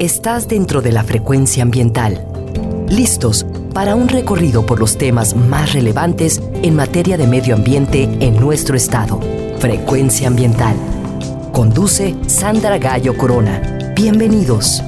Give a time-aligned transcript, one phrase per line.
[0.00, 2.26] Estás dentro de la frecuencia ambiental.
[2.88, 8.34] Listos para un recorrido por los temas más relevantes en materia de medio ambiente en
[8.40, 9.20] nuestro estado.
[9.60, 10.74] Frecuencia ambiental.
[11.52, 13.92] Conduce Sandra Gallo Corona.
[13.94, 14.82] Bienvenidos.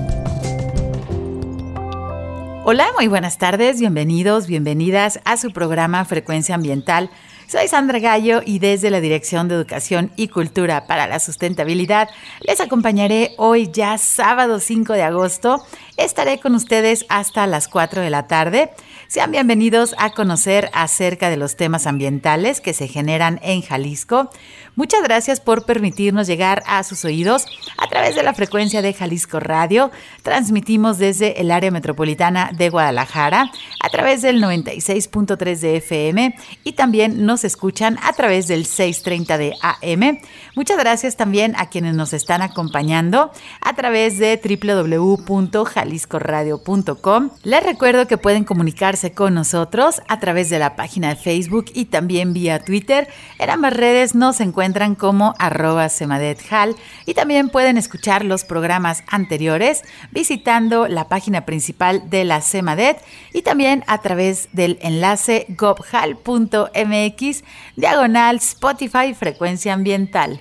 [2.65, 7.11] Hola, muy buenas tardes, bienvenidos, bienvenidas a su programa Frecuencia Ambiental
[7.49, 12.09] soy Sandra Gallo y desde la Dirección de Educación y Cultura para la Sustentabilidad
[12.41, 15.65] les acompañaré hoy ya sábado 5 de agosto.
[15.97, 18.71] Estaré con ustedes hasta las 4 de la tarde.
[19.09, 24.31] Sean bienvenidos a conocer acerca de los temas ambientales que se generan en Jalisco.
[24.77, 27.47] Muchas gracias por permitirnos llegar a sus oídos
[27.79, 29.91] a través de la frecuencia de Jalisco Radio.
[30.23, 33.51] Transmitimos desde el área metropolitana de Guadalajara
[33.81, 39.55] a través del 96.3 de FM y también nos escuchan a través del 630 de
[39.63, 40.19] AM.
[40.55, 47.31] Muchas gracias también a quienes nos están acompañando a través de www.jaliscoradio.com.
[47.45, 51.87] Les recuerdo que pueden comunicarse con nosotros a través de la página de Facebook y
[51.87, 53.09] también vía Twitter.
[53.39, 59.05] En ambas redes nos encuentran encuentran como arroba semadethal y también pueden escuchar los programas
[59.07, 63.01] anteriores visitando la página principal de la Semadet
[63.33, 67.45] y también a través del enlace gobhal.mx
[67.77, 70.41] diagonal Spotify frecuencia ambiental.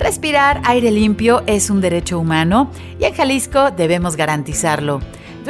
[0.00, 5.00] Respirar aire limpio es un derecho humano y en Jalisco debemos garantizarlo.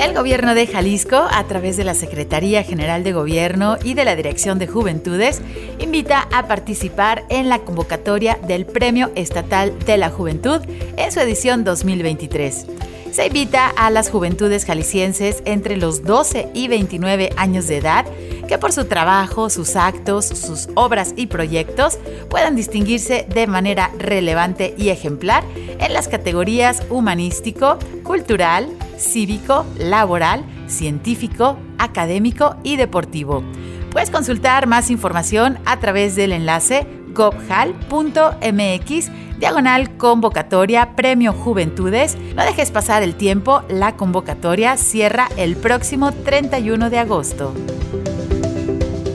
[0.00, 4.16] El gobierno de Jalisco, a través de la Secretaría General de Gobierno y de la
[4.16, 5.42] Dirección de Juventudes,
[5.78, 10.62] invita a participar en la convocatoria del Premio Estatal de la Juventud
[10.96, 12.64] en su edición 2023.
[13.12, 18.06] Se invita a las juventudes jaliscienses entre los 12 y 29 años de edad
[18.46, 21.98] que por su trabajo, sus actos, sus obras y proyectos
[22.28, 31.58] puedan distinguirse de manera relevante y ejemplar en las categorías humanístico, cultural, cívico, laboral, científico,
[31.78, 33.44] académico y deportivo.
[33.90, 42.16] Puedes consultar más información a través del enlace gobhal.mx diagonal convocatoria Premio Juventudes.
[42.34, 47.54] No dejes pasar el tiempo, la convocatoria cierra el próximo 31 de agosto.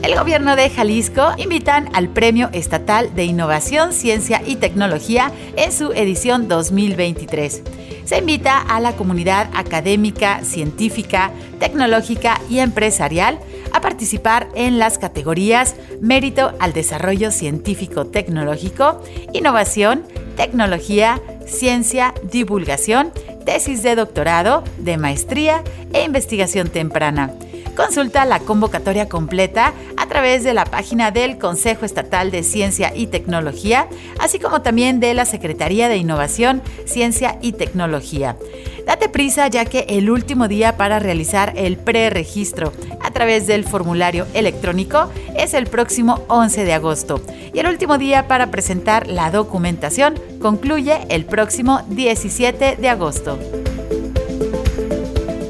[0.01, 5.91] El gobierno de Jalisco invitan al Premio Estatal de Innovación, Ciencia y Tecnología en su
[5.93, 7.63] edición 2023.
[8.05, 13.39] Se invita a la comunidad académica, científica, tecnológica y empresarial
[13.75, 19.01] a participar en las categorías Mérito al Desarrollo Científico-Tecnológico,
[19.33, 20.03] Innovación,
[20.37, 23.11] Tecnología, Ciencia, Divulgación,
[23.45, 25.61] Tesis de Doctorado, de Maestría
[25.91, 27.33] e Investigación Temprana.
[27.75, 33.07] Consulta la convocatoria completa a través de la página del Consejo Estatal de Ciencia y
[33.07, 33.89] Tecnología,
[34.19, 38.37] así como también de la Secretaría de Innovación, Ciencia y Tecnología.
[38.85, 42.71] Date prisa ya que el último día para realizar el preregistro
[43.01, 47.21] a través del formulario electrónico es el próximo 11 de agosto
[47.53, 53.39] y el último día para presentar la documentación concluye el próximo 17 de agosto.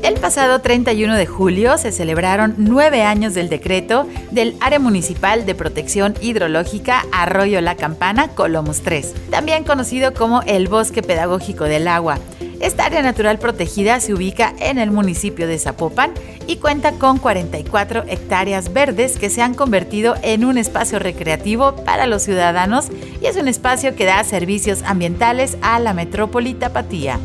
[0.01, 5.55] El pasado 31 de julio se celebraron nueve años del decreto del Área Municipal de
[5.55, 12.19] Protección Hidrológica Arroyo La Campana, Colomos 3, también conocido como el Bosque Pedagógico del Agua.
[12.59, 16.13] Esta área natural protegida se ubica en el municipio de Zapopan
[16.47, 22.07] y cuenta con 44 hectáreas verdes que se han convertido en un espacio recreativo para
[22.07, 22.87] los ciudadanos
[23.21, 27.19] y es un espacio que da servicios ambientales a la metrópoli Tapatía.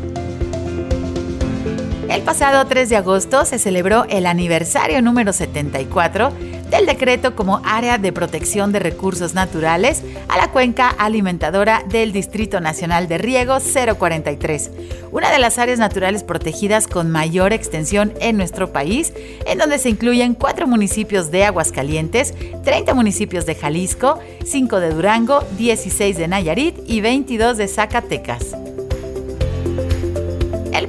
[2.09, 6.33] El pasado 3 de agosto se celebró el aniversario número 74
[6.71, 12.61] del decreto como área de protección de recursos naturales a la cuenca alimentadora del Distrito
[12.61, 14.71] Nacional de Riego 043,
[15.11, 19.11] una de las áreas naturales protegidas con mayor extensión en nuestro país,
[19.45, 22.33] en donde se incluyen cuatro municipios de Aguascalientes,
[22.63, 28.60] 30 municipios de Jalisco, 5 de Durango, 16 de Nayarit y 22 de Zacatecas.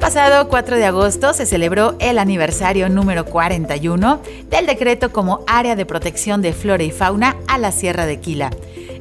[0.02, 4.20] Pasado 4 de agosto se celebró el aniversario número 41
[4.50, 8.50] del decreto como área de protección de flora y fauna a la Sierra de Quila.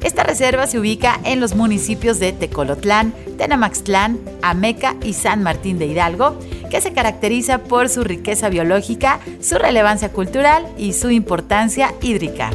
[0.04, 5.86] Esta reserva se ubica en los municipios de Tecolotlán, Tenamaxtlán, Ameca y San Martín de
[5.86, 6.38] Hidalgo,
[6.70, 12.50] que se caracteriza por su riqueza biológica, su relevancia cultural y su importancia hídrica.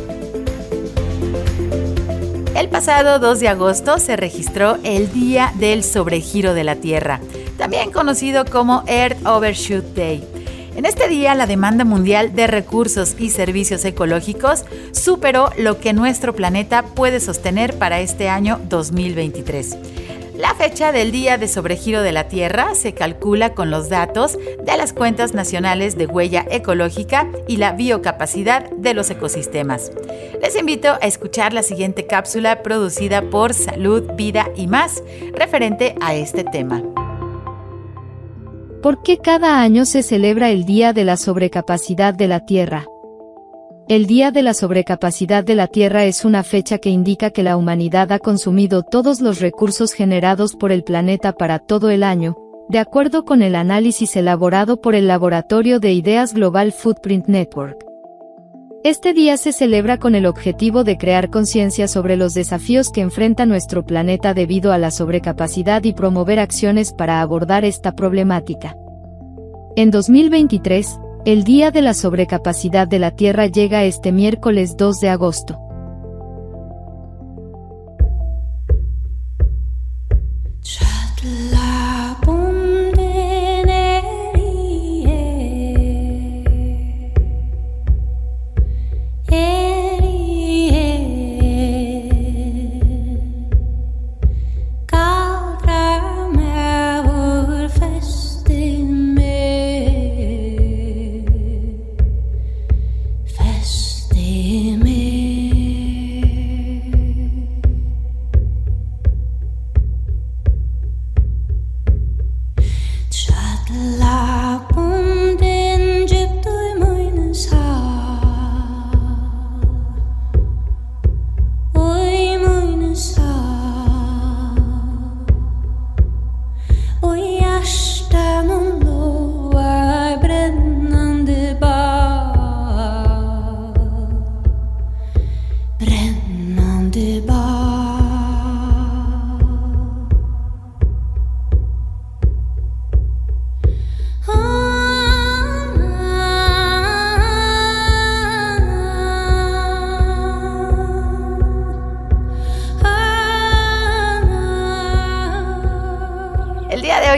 [2.55, 7.19] El pasado 2 de agosto se registró el Día del Sobregiro de la Tierra,
[7.57, 10.23] también conocido como Earth Overshoot Day.
[10.75, 16.35] En este día la demanda mundial de recursos y servicios ecológicos superó lo que nuestro
[16.35, 19.75] planeta puede sostener para este año 2023.
[20.37, 24.77] La fecha del día de sobregiro de la Tierra se calcula con los datos de
[24.77, 29.91] las cuentas nacionales de huella ecológica y la biocapacidad de los ecosistemas.
[30.39, 35.01] Les invito a escuchar la siguiente cápsula producida por Salud, Vida y más
[35.33, 36.83] referente a este tema.
[38.81, 42.85] ¿Por qué cada año se celebra el Día de la Sobrecapacidad de la Tierra?
[43.87, 47.57] El Día de la Sobrecapacidad de la Tierra es una fecha que indica que la
[47.57, 52.37] humanidad ha consumido todos los recursos generados por el planeta para todo el año,
[52.69, 57.83] de acuerdo con el análisis elaborado por el Laboratorio de Ideas Global Footprint Network.
[58.83, 63.45] Este día se celebra con el objetivo de crear conciencia sobre los desafíos que enfrenta
[63.45, 68.77] nuestro planeta debido a la sobrecapacidad y promover acciones para abordar esta problemática.
[69.75, 75.09] En 2023, el Día de la Sobrecapacidad de la Tierra llega este miércoles 2 de
[75.09, 75.66] agosto.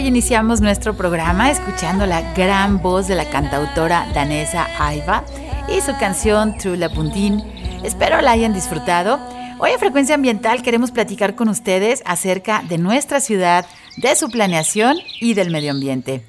[0.07, 5.23] Iniciamos nuestro programa escuchando la gran voz de la cantautora danesa Aiva
[5.67, 7.41] y su canción True La Bundin
[7.83, 9.19] Espero la hayan disfrutado.
[9.57, 13.65] Hoy en Frecuencia Ambiental queremos platicar con ustedes acerca de nuestra ciudad,
[13.97, 16.23] de su planeación y del medio ambiente.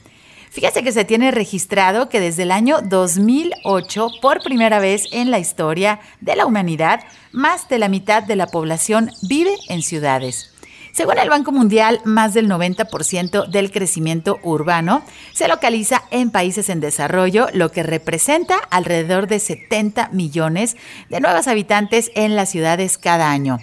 [0.50, 5.38] Fíjese que se tiene registrado que desde el año 2008, por primera vez en la
[5.38, 7.00] historia de la humanidad,
[7.32, 10.49] más de la mitad de la población vive en ciudades.
[10.92, 16.80] Según el Banco Mundial, más del 90% del crecimiento urbano se localiza en países en
[16.80, 20.76] desarrollo, lo que representa alrededor de 70 millones
[21.08, 23.58] de nuevos habitantes en las ciudades cada año.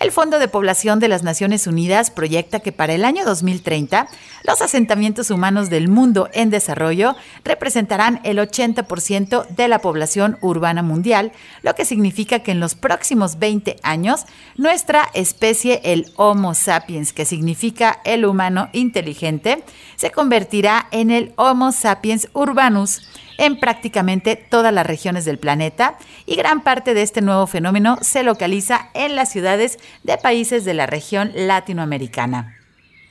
[0.00, 4.06] El Fondo de Población de las Naciones Unidas proyecta que para el año 2030
[4.44, 11.32] los asentamientos humanos del mundo en desarrollo representarán el 80% de la población urbana mundial,
[11.62, 14.26] lo que significa que en los próximos 20 años
[14.56, 19.64] nuestra especie, el Homo sapiens, que significa el humano inteligente,
[19.96, 23.02] se convertirá en el Homo sapiens urbanus
[23.38, 28.22] en prácticamente todas las regiones del planeta y gran parte de este nuevo fenómeno se
[28.22, 32.56] localiza en las ciudades de países de la región latinoamericana.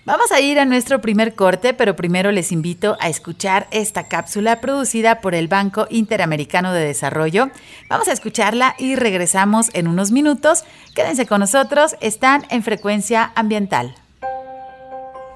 [0.06, 4.62] Vamos a ir a nuestro primer corte, pero primero les invito a escuchar esta cápsula
[4.62, 7.50] producida por el Banco Interamericano de Desarrollo.
[7.90, 10.64] Vamos a escucharla y regresamos en unos minutos.
[10.96, 13.96] Quédense con nosotros, están en frecuencia ambiental.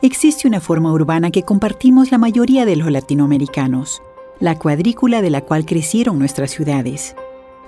[0.01, 4.01] Existe una forma urbana que compartimos la mayoría de los latinoamericanos
[4.41, 7.15] la cuadrícula de la cual crecieron nuestras ciudades.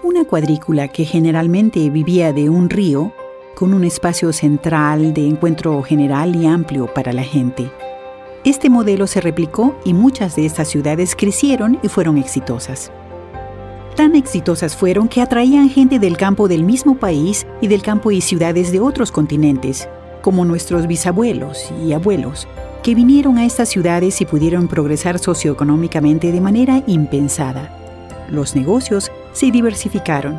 [0.01, 3.13] Una cuadrícula que generalmente vivía de un río,
[3.55, 7.71] con un espacio central de encuentro general y amplio para la gente.
[8.43, 12.91] Este modelo se replicó y muchas de estas ciudades crecieron y fueron exitosas.
[13.95, 18.19] Tan exitosas fueron que atraían gente del campo del mismo país y del campo y
[18.19, 19.87] ciudades de otros continentes,
[20.23, 22.47] como nuestros bisabuelos y abuelos,
[22.83, 27.71] que vinieron a estas ciudades y pudieron progresar socioeconómicamente de manera impensada.
[28.29, 30.37] Los negocios se diversificaron.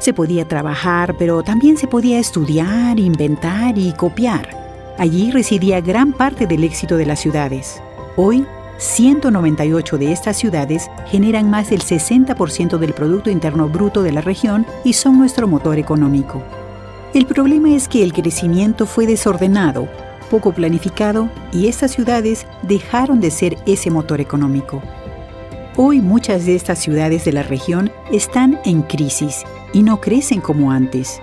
[0.00, 4.48] Se podía trabajar, pero también se podía estudiar, inventar y copiar.
[4.98, 7.80] Allí residía gran parte del éxito de las ciudades.
[8.16, 8.44] Hoy,
[8.78, 14.66] 198 de estas ciudades generan más del 60% del Producto Interno Bruto de la región
[14.84, 16.42] y son nuestro motor económico.
[17.14, 19.88] El problema es que el crecimiento fue desordenado
[20.26, 24.82] poco planificado y estas ciudades dejaron de ser ese motor económico.
[25.76, 30.70] Hoy muchas de estas ciudades de la región están en crisis y no crecen como
[30.70, 31.20] antes.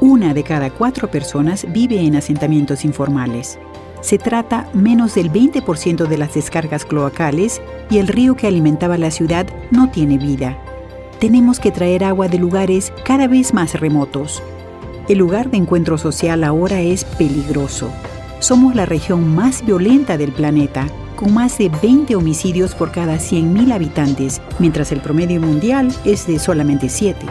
[0.00, 3.58] Una de cada cuatro personas vive en asentamientos informales.
[4.02, 7.60] Se trata menos del 20% de las descargas cloacales
[7.90, 10.56] y el río que alimentaba la ciudad no tiene vida.
[11.18, 14.42] Tenemos que traer agua de lugares cada vez más remotos.
[15.08, 17.90] El lugar de encuentro social ahora es peligroso
[18.38, 23.72] somos la región más violenta del planeta, con más de 20 homicidios por cada 100.000
[23.72, 27.26] habitantes, mientras el promedio mundial es de solamente 7.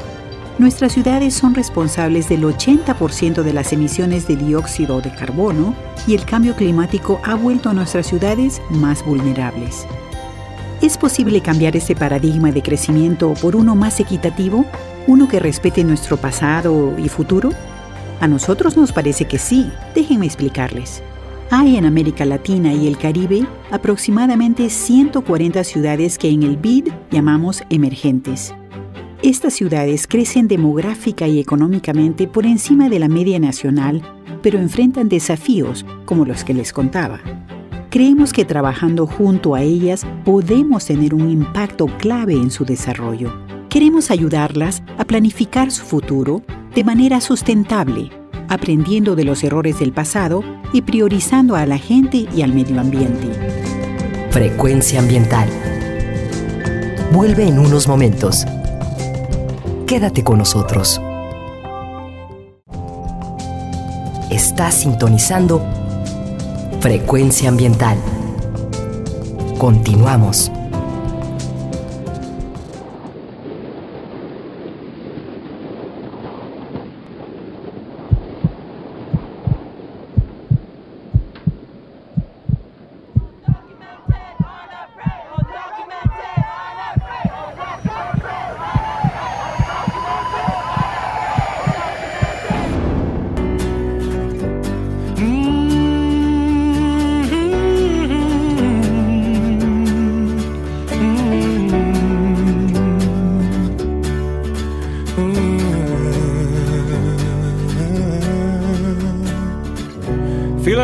[0.58, 5.76] Nuestras ciudades son responsables del 80% de las emisiones de dióxido de carbono
[6.08, 9.86] y el cambio climático ha vuelto a nuestras ciudades más vulnerables.
[10.82, 14.66] ¿Es posible cambiar este paradigma de crecimiento por uno más equitativo,
[15.08, 17.50] uno que respete nuestro pasado y futuro?
[18.20, 19.70] A nosotros nos parece que sí.
[19.94, 21.04] Déjenme explicarles.
[21.52, 27.64] Hay en América Latina y el Caribe aproximadamente 140 ciudades que en el BID llamamos
[27.70, 28.54] emergentes.
[29.22, 34.02] Estas ciudades crecen demográfica y económicamente por encima de la media nacional,
[34.42, 37.20] pero enfrentan desafíos como los que les contaba.
[37.90, 43.45] Creemos que trabajando junto a ellas podemos tener un impacto clave en su desarrollo.
[43.76, 48.10] Queremos ayudarlas a planificar su futuro de manera sustentable,
[48.48, 53.28] aprendiendo de los errores del pasado y priorizando a la gente y al medio ambiente.
[54.30, 55.50] Frecuencia ambiental.
[57.12, 58.46] Vuelve en unos momentos.
[59.86, 61.02] Quédate con nosotros.
[64.32, 65.62] Estás sintonizando
[66.80, 67.98] Frecuencia ambiental.
[69.58, 70.50] Continuamos.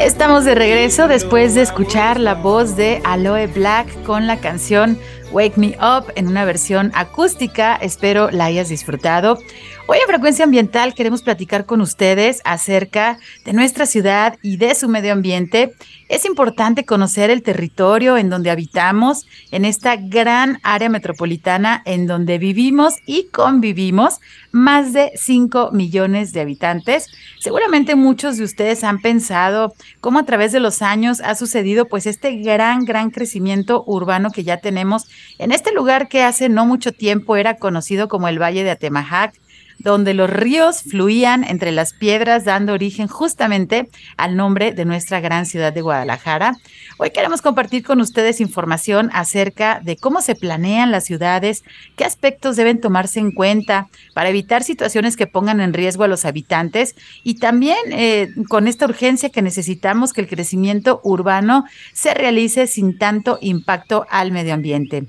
[0.00, 4.98] Estamos de regreso después de escuchar la voz de Aloe Black con la canción
[5.32, 7.76] Wake Me Up en una versión acústica.
[7.76, 9.38] Espero la hayas disfrutado.
[9.86, 14.88] Hoy en Frecuencia Ambiental queremos platicar con ustedes acerca de nuestra ciudad y de su
[14.88, 15.74] medio ambiente.
[16.08, 22.38] Es importante conocer el territorio en donde habitamos, en esta gran área metropolitana en donde
[22.38, 27.08] vivimos y convivimos más de 5 millones de habitantes.
[27.40, 32.06] Seguramente muchos de ustedes han pensado cómo a través de los años ha sucedido pues
[32.06, 36.92] este gran, gran crecimiento urbano que ya tenemos en este lugar que hace no mucho
[36.92, 39.34] tiempo era conocido como el Valle de Atemajac
[39.78, 45.46] donde los ríos fluían entre las piedras, dando origen justamente al nombre de nuestra gran
[45.46, 46.56] ciudad de Guadalajara.
[46.98, 51.62] Hoy queremos compartir con ustedes información acerca de cómo se planean las ciudades,
[51.96, 56.24] qué aspectos deben tomarse en cuenta para evitar situaciones que pongan en riesgo a los
[56.24, 62.66] habitantes y también eh, con esta urgencia que necesitamos que el crecimiento urbano se realice
[62.66, 65.06] sin tanto impacto al medio ambiente.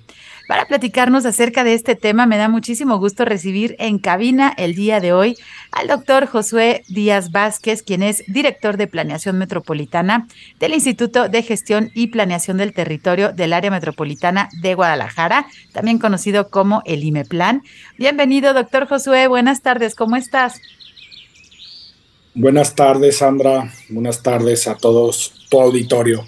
[0.49, 4.99] Para platicarnos acerca de este tema, me da muchísimo gusto recibir en cabina el día
[4.99, 5.37] de hoy
[5.71, 10.27] al doctor Josué Díaz Vázquez, quien es director de Planeación Metropolitana
[10.59, 16.49] del Instituto de Gestión y Planeación del Territorio del Área Metropolitana de Guadalajara, también conocido
[16.49, 17.61] como el IMEPLAN.
[17.99, 19.27] Bienvenido, doctor Josué.
[19.27, 20.59] Buenas tardes, ¿cómo estás?
[22.33, 23.71] Buenas tardes, Sandra.
[23.87, 26.25] Buenas tardes a todos, tu auditorio.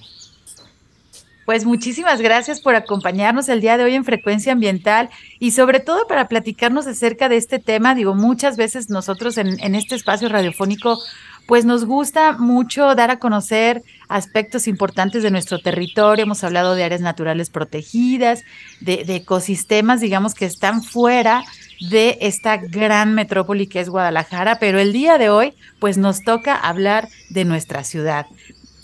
[1.45, 6.08] Pues muchísimas gracias por acompañarnos el día de hoy en Frecuencia Ambiental y sobre todo
[6.08, 7.95] para platicarnos acerca de este tema.
[7.95, 10.99] Digo, muchas veces nosotros en, este espacio radiofónico
[11.47, 16.23] pues nos gusta mucho dar a conocer aspectos importantes de nuestro territorio.
[16.23, 18.43] Hemos hablado de áreas naturales protegidas,
[18.80, 21.43] de, ecosistemas, digamos, que están fuera
[21.89, 26.56] de esta gran metrópoli que es Guadalajara, pero el día de hoy, pues nos toca
[26.56, 28.27] hablar de nuestra ciudad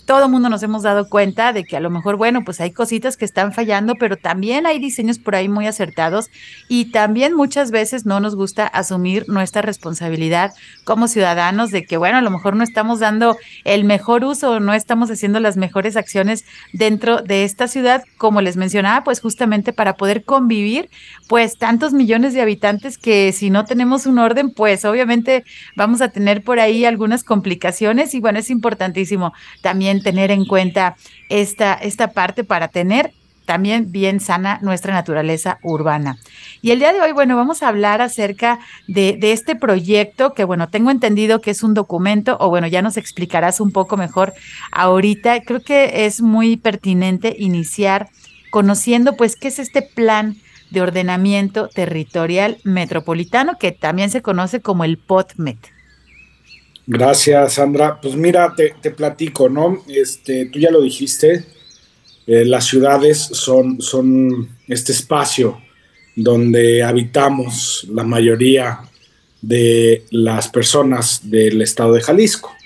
[0.08, 2.70] todo el mundo nos hemos dado cuenta de que a lo mejor, bueno, pues hay
[2.70, 6.30] cositas que están fallando, pero también hay diseños por ahí muy acertados
[6.66, 12.16] y también muchas veces no nos gusta asumir nuestra responsabilidad como ciudadanos de que, bueno,
[12.16, 16.46] a lo mejor no estamos dando el mejor uso no estamos haciendo las mejores acciones
[16.72, 20.88] dentro de esta ciudad, como les mencionaba, pues justamente para poder convivir,
[21.28, 25.44] pues tantos millones de habitantes que si no tenemos un orden, pues obviamente
[25.76, 30.96] vamos a tener por ahí algunas complicaciones y bueno, es importantísimo también tener en cuenta
[31.28, 33.12] esta, esta parte para tener
[33.48, 36.18] también bien sana nuestra naturaleza urbana.
[36.60, 38.58] Y el día de hoy, bueno, vamos a hablar acerca
[38.88, 42.82] de, de, este proyecto que, bueno, tengo entendido que es un documento, o bueno, ya
[42.82, 44.34] nos explicarás un poco mejor
[44.70, 45.40] ahorita.
[45.44, 48.10] Creo que es muy pertinente iniciar
[48.50, 50.36] conociendo, pues, qué es este plan
[50.70, 55.77] de ordenamiento territorial metropolitano, que también se conoce como el POTMET.
[56.90, 58.00] Gracias, Sandra.
[58.00, 59.84] Pues mira, te, te platico, ¿no?
[59.88, 61.44] Este, tú ya lo dijiste,
[62.26, 65.60] eh, las ciudades son, son este espacio
[66.16, 68.78] donde habitamos la mayoría
[69.42, 72.56] de las personas del estado de Jalisco.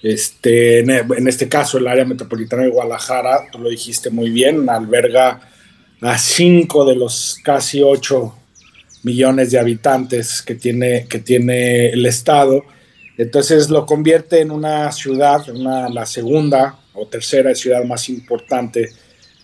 [0.00, 5.40] Este, en, este caso, el área metropolitana de Guadalajara, tú lo dijiste muy bien, alberga
[6.02, 8.36] a cinco de los casi ocho
[9.02, 12.75] millones de habitantes que tiene, que tiene el estado
[13.18, 18.90] entonces lo convierte en una ciudad, una, la segunda o tercera ciudad más importante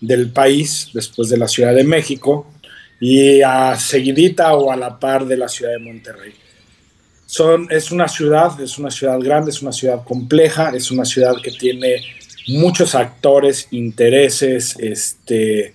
[0.00, 2.46] del país, después de la Ciudad de México,
[3.00, 6.35] y a seguidita o a la par de la ciudad de Monterrey.
[7.26, 11.35] Son, es una ciudad, es una ciudad grande, es una ciudad compleja, es una ciudad
[11.42, 12.02] que tiene
[12.48, 15.74] muchos actores, intereses, este,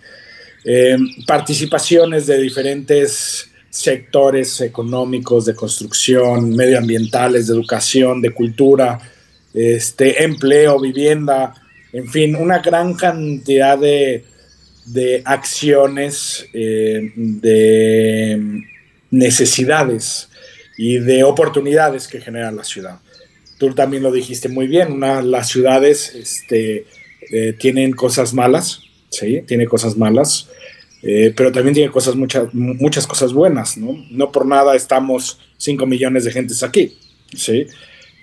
[0.63, 8.99] eh, participaciones de diferentes sectores económicos, de construcción, medioambientales, de educación, de cultura,
[9.53, 11.53] este, empleo, vivienda,
[11.93, 14.25] en fin, una gran cantidad de,
[14.85, 18.63] de acciones, eh, de
[19.11, 20.29] necesidades
[20.77, 22.99] y de oportunidades que genera la ciudad.
[23.57, 26.85] Tú también lo dijiste muy bien, las ciudades este,
[27.31, 29.41] eh, tienen cosas malas, ¿sí?
[29.47, 30.49] Tiene cosas malas,
[31.03, 34.03] eh, pero también tiene cosas, muchas, muchas cosas buenas, ¿no?
[34.09, 36.97] No por nada estamos 5 millones de gentes aquí,
[37.35, 37.67] ¿sí?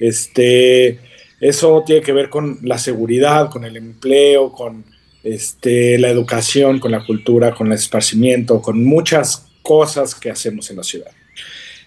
[0.01, 0.99] Este,
[1.41, 4.85] eso tiene que ver con la seguridad, con el empleo, con
[5.23, 10.77] este, la educación, con la cultura, con el esparcimiento, con muchas cosas que hacemos en
[10.77, 11.11] la ciudad.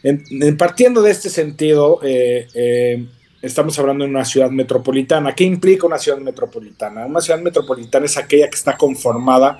[0.03, 3.05] En, partiendo de este sentido, eh, eh,
[3.41, 5.35] estamos hablando de una ciudad metropolitana.
[5.35, 7.05] ¿Qué implica una ciudad metropolitana?
[7.05, 9.59] Una ciudad metropolitana es aquella que está conformada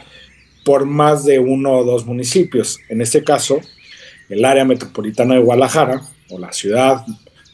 [0.68, 2.78] por más de uno o dos municipios.
[2.90, 3.62] En este caso,
[4.28, 7.06] el área metropolitana de Guadalajara, o la ciudad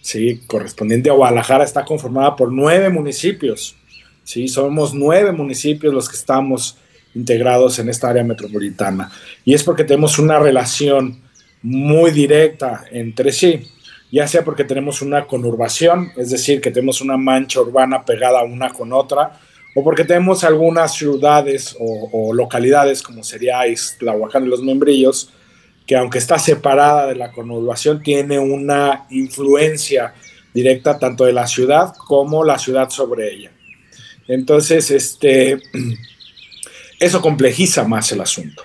[0.02, 0.42] ¿sí?
[0.48, 3.76] correspondiente a Guadalajara, está conformada por nueve municipios.
[4.24, 4.48] ¿sí?
[4.48, 6.80] Somos nueve municipios los que estamos
[7.14, 9.12] integrados en esta área metropolitana.
[9.46, 11.22] Y es porque tenemos una relación
[11.62, 13.62] muy directa entre sí,
[14.12, 18.72] ya sea porque tenemos una conurbación, es decir, que tenemos una mancha urbana pegada una
[18.72, 19.40] con otra,
[19.76, 25.32] o porque tenemos algunas ciudades o, localidades, como sería Islahuacán de los Membrillos,
[25.88, 30.14] que aunque está separada de la conurbación, tiene una influencia
[30.54, 33.52] directa tanto de la ciudad como la ciudad sobre ella.
[34.28, 35.60] Entonces, este,
[37.00, 38.64] eso complejiza más el asunto.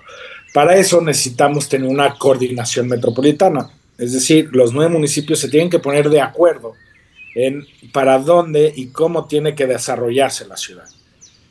[0.53, 5.81] Para eso necesitamos tener una coordinación metropolitana, es decir, los nueve municipios se tienen que
[5.81, 6.75] poner de acuerdo
[7.35, 10.89] en para dónde y cómo tiene que desarrollarse la ciudad.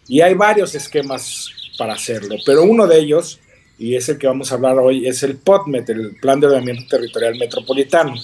[0.08, 3.40] Y hay varios esquemas para hacerlo, pero uno de ellos,
[3.78, 6.86] y es el que vamos a hablar hoy, es el POTMET, el Plan de Ordenamiento
[6.88, 8.16] Territorial Metropolitano,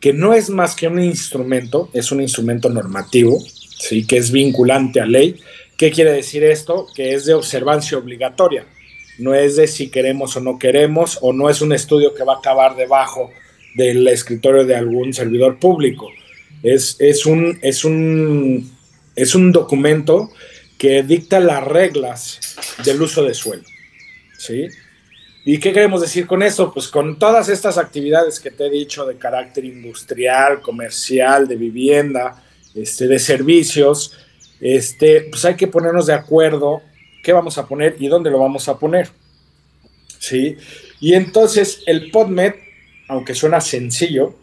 [0.00, 3.38] que no es más que un instrumento, es un instrumento normativo,
[3.78, 4.04] ¿sí?
[4.06, 5.36] que es vinculante a ley.
[5.76, 6.86] ¿Qué quiere decir esto?
[6.94, 8.66] Que es de observancia obligatoria
[9.18, 12.34] no es de si queremos o no queremos, o no es un estudio que va
[12.34, 13.30] a acabar debajo
[13.74, 16.08] del escritorio de algún servidor público.
[16.62, 18.70] Es, es, un, es, un,
[19.14, 20.30] es un documento
[20.82, 22.40] que dicta las reglas
[22.84, 23.62] del uso de suelo.
[24.36, 24.66] ¿sí?
[25.44, 26.72] ¿Y qué queremos decir con eso?
[26.74, 32.42] Pues con todas estas actividades que te he dicho de carácter industrial, comercial, de vivienda,
[32.74, 34.18] este, de servicios,
[34.60, 36.82] este, pues hay que ponernos de acuerdo
[37.22, 39.08] qué vamos a poner y dónde lo vamos a poner.
[40.18, 40.56] ¿Sí?
[40.98, 42.54] Y entonces el PodMed,
[43.06, 44.34] aunque suena sencillo,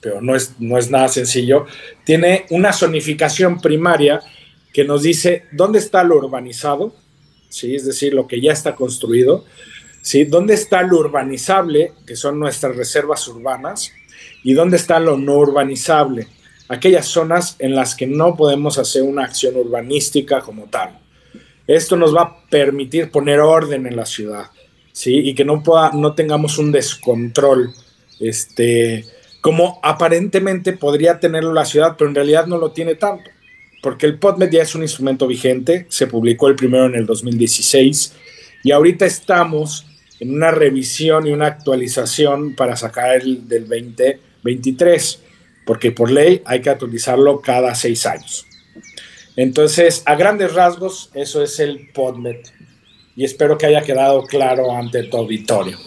[0.00, 1.66] pero no es, no es nada sencillo,
[2.02, 4.20] tiene una zonificación primaria
[4.76, 6.94] que nos dice dónde está lo urbanizado,
[7.48, 7.74] ¿sí?
[7.74, 9.46] es decir, lo que ya está construido,
[10.02, 10.26] ¿sí?
[10.26, 13.90] dónde está lo urbanizable, que son nuestras reservas urbanas,
[14.44, 16.28] y dónde está lo no urbanizable,
[16.68, 20.98] aquellas zonas en las que no podemos hacer una acción urbanística como tal.
[21.66, 24.50] Esto nos va a permitir poner orden en la ciudad,
[24.92, 25.20] ¿sí?
[25.20, 27.72] Y que no, pueda, no tengamos un descontrol,
[28.20, 29.06] este,
[29.40, 33.30] como aparentemente podría tenerlo la ciudad, pero en realidad no lo tiene tanto,
[33.86, 38.14] porque el PodMed ya es un instrumento vigente, se publicó el primero en el 2016
[38.64, 39.86] y ahorita estamos
[40.18, 45.20] en una revisión y una actualización para sacar el del 2023,
[45.64, 48.44] porque por ley hay que actualizarlo cada seis años.
[49.36, 52.38] Entonces, a grandes rasgos, eso es el PodMed.
[53.14, 55.78] Y espero que haya quedado claro ante tu auditorio.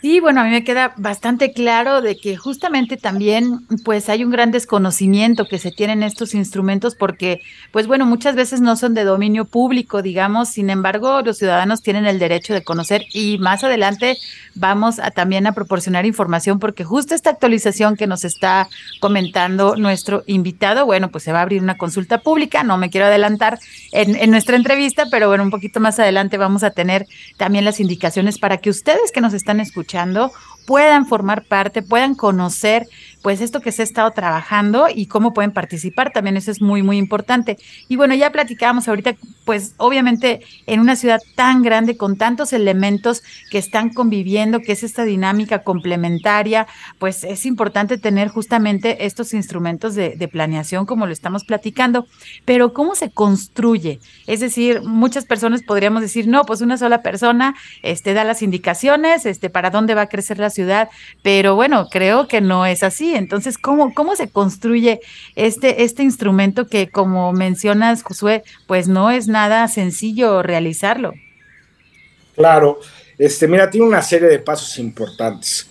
[0.00, 4.30] Sí, bueno, a mí me queda bastante claro de que justamente también pues hay un
[4.30, 7.40] gran desconocimiento que se tienen estos instrumentos porque
[7.72, 12.06] pues bueno, muchas veces no son de dominio público, digamos, sin embargo, los ciudadanos tienen
[12.06, 14.16] el derecho de conocer y más adelante
[14.54, 18.68] vamos a también a proporcionar información porque justo esta actualización que nos está
[19.00, 23.08] comentando nuestro invitado, bueno, pues se va a abrir una consulta pública, no me quiero
[23.08, 23.58] adelantar
[23.90, 27.80] en, en nuestra entrevista, pero bueno, un poquito más adelante vamos a tener también las
[27.80, 29.87] indicaciones para que ustedes que nos están escuchando
[30.66, 32.86] puedan formar parte, puedan conocer
[33.22, 36.82] pues esto que se ha estado trabajando y cómo pueden participar, también eso es muy,
[36.82, 37.58] muy importante.
[37.88, 43.22] Y bueno, ya platicábamos ahorita, pues obviamente en una ciudad tan grande con tantos elementos
[43.50, 46.66] que están conviviendo, que es esta dinámica complementaria,
[46.98, 52.06] pues es importante tener justamente estos instrumentos de, planeación como lo estamos platicando.
[52.44, 53.98] Pero ¿cómo se construye?
[54.26, 59.24] Es decir, muchas personas podríamos decir, no, pues una sola persona este, da las indicaciones
[59.24, 60.90] este, para dónde va a crecer la ciudad,
[61.22, 65.00] pero bueno, creo que no es así entonces, ¿cómo, cómo se construye
[65.36, 71.12] este, este instrumento que, como mencionas, Josué, pues no es nada sencillo realizarlo?
[72.36, 72.80] Claro,
[73.18, 75.68] este, mira, tiene una serie de pasos importantes.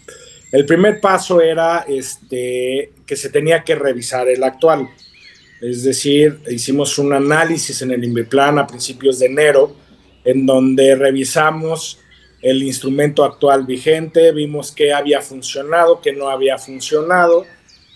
[0.51, 4.87] El primer paso era este, que se tenía que revisar el actual.
[5.61, 9.75] Es decir, hicimos un análisis en el Inverplan a principios de enero,
[10.23, 11.99] en donde revisamos
[12.49, 17.45] el instrumento actual vigente, vimos qué había funcionado, qué no había funcionado,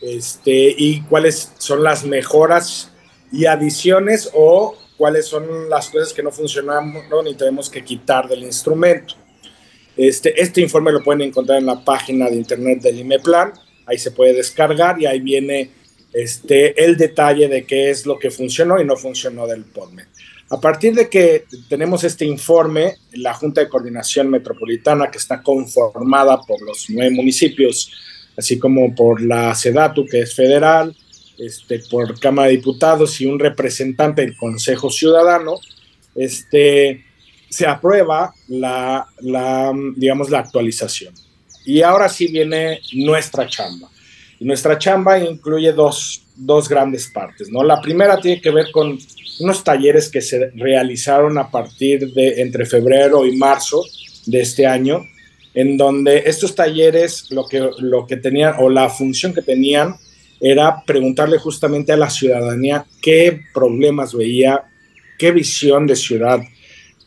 [0.02, 2.92] este, y cuáles son las mejoras
[3.32, 6.94] y adiciones o cuáles son las cosas que no funcionan
[7.26, 9.16] y tenemos que quitar del instrumento.
[9.96, 13.54] Este, este informe lo pueden encontrar en la página de internet del IMEPLAN,
[13.86, 15.72] ahí se puede descargar y ahí viene
[16.12, 20.08] este, el detalle de qué es lo que funcionó y no funcionó del PODME.
[20.52, 26.42] A partir de que tenemos este informe, la Junta de Coordinación Metropolitana, que está conformada
[26.42, 27.90] por los nueve municipios,
[28.38, 30.94] así como por la SEDATU, que es federal,
[31.38, 35.56] este, por Cámara de Diputados y un representante del Consejo Ciudadano,
[36.16, 37.06] este,
[37.50, 41.14] se aprueba la, la, digamos, la actualización.
[41.66, 43.90] Y ahora sí viene nuestra chamba.
[44.38, 47.64] Y nuestra chamba incluye dos, dos grandes partes, ¿no?
[47.64, 48.98] La primera tiene que ver con
[49.40, 53.84] unos talleres que se realizaron a partir de entre febrero y marzo
[54.26, 55.06] de este año,
[55.54, 59.96] en donde estos talleres lo que, lo que tenían o la función que tenían
[60.40, 64.64] era preguntarle justamente a la ciudadanía qué problemas veía,
[65.20, 66.40] qué visión de ciudad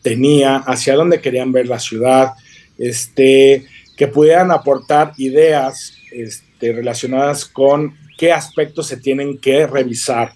[0.02, 2.34] tenía, hacia dónde querían ver la ciudad,
[2.78, 3.64] este,
[3.96, 10.32] que pudieran aportar ideas este, relacionadas con qué aspectos se tienen que revisar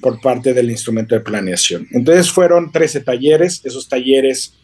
[0.00, 1.86] por parte del instrumento de planeación.
[1.92, 4.54] Entonces fueron 13 talleres, esos talleres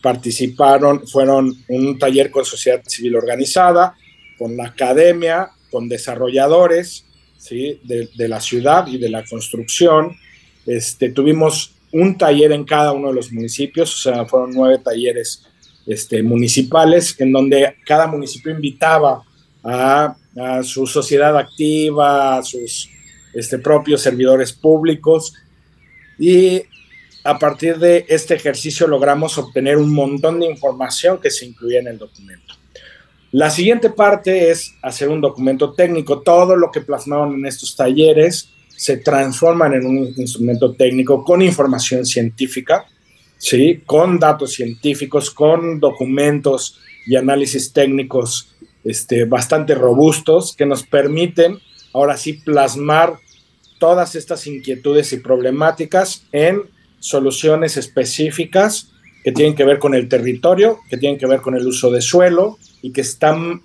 [0.00, 3.94] participaron, fueron un taller con sociedad civil organizada,
[4.38, 7.04] con la academia, con desarrolladores
[7.36, 7.78] ¿sí?
[7.84, 10.16] de, de la ciudad y de la construcción.
[10.64, 15.44] Este, tuvimos un taller en cada uno de los municipios, o sea, fueron nueve talleres
[15.86, 19.22] este, municipales, en donde cada municipio invitaba
[19.62, 22.88] a, a su sociedad activa, a sus
[23.34, 25.34] este, propios servidores públicos.
[26.18, 26.62] Y
[27.24, 31.88] a partir de este ejercicio logramos obtener un montón de información que se incluía en
[31.88, 32.54] el documento.
[33.32, 36.20] La siguiente parte es hacer un documento técnico.
[36.20, 42.04] Todo lo que plasmaron en estos talleres se transforman en un instrumento técnico con información
[42.04, 42.84] científica,
[43.38, 43.82] ¿sí?
[43.86, 48.51] con datos científicos, con documentos y análisis técnicos
[48.84, 51.58] este, bastante robustos que nos permiten
[51.92, 53.18] ahora sí plasmar
[53.78, 56.62] todas estas inquietudes y problemáticas en
[57.00, 58.92] soluciones específicas
[59.24, 62.00] que tienen que ver con el territorio, que tienen que ver con el uso de
[62.00, 63.62] suelo y que están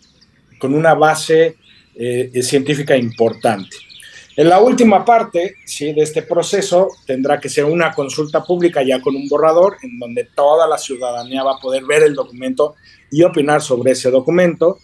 [0.60, 1.58] con una base
[1.96, 3.76] eh, científica importante.
[4.36, 5.94] En la última parte ¿sí?
[5.94, 10.26] de este proceso tendrá que ser una consulta pública ya con un borrador en donde
[10.36, 12.76] toda la ciudadanía va a poder ver el documento
[13.10, 14.78] y opinar sobre ese documento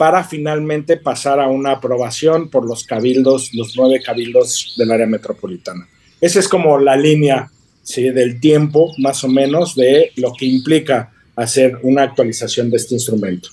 [0.00, 5.86] para finalmente pasar a una aprobación por los cabildos, los nueve cabildos del área metropolitana.
[6.22, 7.50] Esa es como la línea
[7.82, 8.08] ¿sí?
[8.08, 13.50] del tiempo, más o menos, de lo que implica hacer una actualización de este instrumento.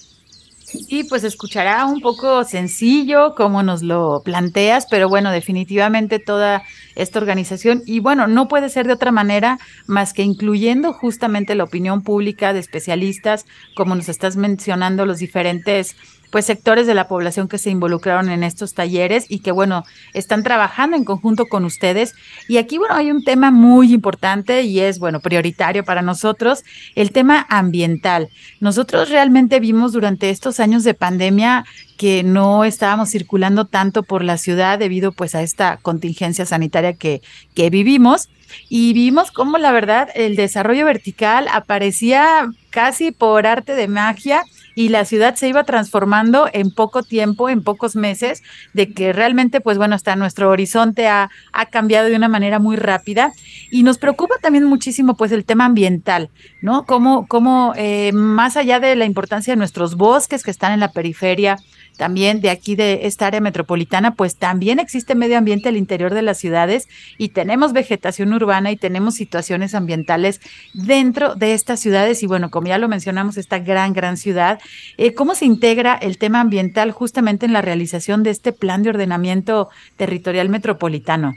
[0.88, 6.64] Y pues escuchará un poco sencillo como nos lo planteas, pero bueno, definitivamente toda
[6.96, 11.64] esta organización y bueno, no puede ser de otra manera más que incluyendo justamente la
[11.64, 15.96] opinión pública de especialistas, como nos estás mencionando los diferentes
[16.30, 20.44] pues sectores de la población que se involucraron en estos talleres y que bueno, están
[20.44, 22.14] trabajando en conjunto con ustedes.
[22.48, 26.64] Y aquí bueno, hay un tema muy importante y es bueno, prioritario para nosotros,
[26.96, 28.30] el tema ambiental.
[28.60, 31.66] Nosotros realmente vimos durante estos años de pandemia
[31.98, 37.22] que no estábamos circulando tanto por la ciudad debido pues a esta contingencia sanitaria que,
[37.56, 38.30] que vivimos
[38.70, 44.44] y vimos cómo la verdad el desarrollo vertical aparecía casi por arte de magia
[44.78, 49.60] y la ciudad se iba transformando en poco tiempo, en pocos meses, de que realmente,
[49.60, 53.34] pues bueno, hasta nuestro horizonte ha, ha cambiado de una manera muy rápida
[53.72, 56.30] y nos preocupa también muchísimo pues el tema ambiental,
[56.62, 56.86] ¿no?
[56.86, 60.92] Cómo, cómo eh, más allá de la importancia de nuestros bosques que están en la
[60.92, 61.58] periferia,
[61.98, 66.22] también de aquí de esta área metropolitana, pues también existe medio ambiente al interior de
[66.22, 70.40] las ciudades y tenemos vegetación urbana y tenemos situaciones ambientales
[70.74, 72.22] dentro de estas ciudades.
[72.22, 74.60] Y bueno, como ya lo mencionamos, esta gran, gran ciudad,
[74.98, 78.90] eh, ¿cómo se integra el tema ambiental justamente en la realización de este plan de
[78.90, 81.34] ordenamiento territorial metropolitano?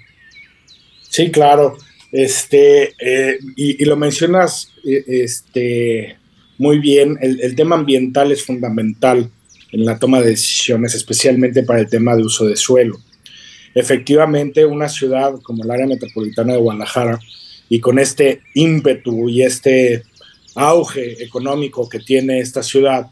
[1.08, 1.76] Sí, claro.
[2.12, 6.18] Este, eh, y, lo mencionas eh, este,
[6.58, 9.30] muy bien, el tema ambiental es fundamental
[9.72, 12.98] en la toma de decisiones, especialmente para el tema de uso de suelo.
[13.74, 17.20] Efectivamente, una ciudad como el área metropolitana de Guadalajara,
[17.68, 20.02] y con este ímpetu y este
[20.56, 23.06] auge económico que tiene esta ciudad,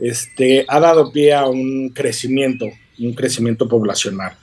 [0.00, 2.66] este, ha dado pie a un crecimiento,
[2.98, 4.36] un crecimiento poblacional.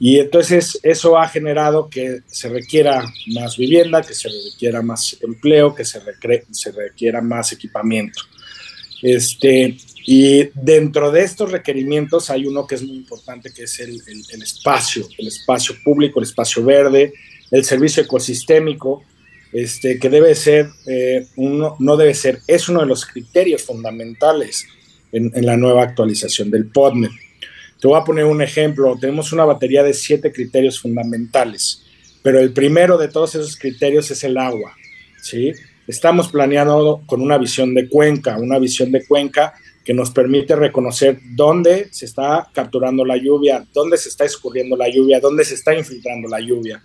[0.00, 5.74] Y entonces eso ha generado que se requiera más vivienda, que se requiera más empleo,
[5.74, 6.00] que se,
[6.50, 8.20] se requiera más equipamiento.
[9.00, 14.00] Este, y dentro de estos requerimientos hay uno que es muy importante, que es el,
[14.06, 17.14] el, espacio, el espacio público, el espacio verde,
[17.50, 19.02] el servicio ecosistémico,
[19.52, 24.66] este, que debe ser, eh, uno, no debe ser, es uno de los criterios fundamentales
[25.10, 27.08] en, en la nueva actualización del PODME.
[27.80, 28.96] Te voy a poner un ejemplo.
[29.00, 31.82] Tenemos una batería de siete criterios fundamentales,
[32.22, 34.74] pero el primero de todos esos criterios es el agua.
[35.22, 35.52] ¿sí?
[35.86, 41.18] Estamos planeando con una visión de cuenca, una visión de cuenca que nos permite reconocer
[41.36, 45.74] dónde se está capturando la lluvia, dónde se está escurriendo la lluvia, dónde se está
[45.74, 46.82] infiltrando la lluvia.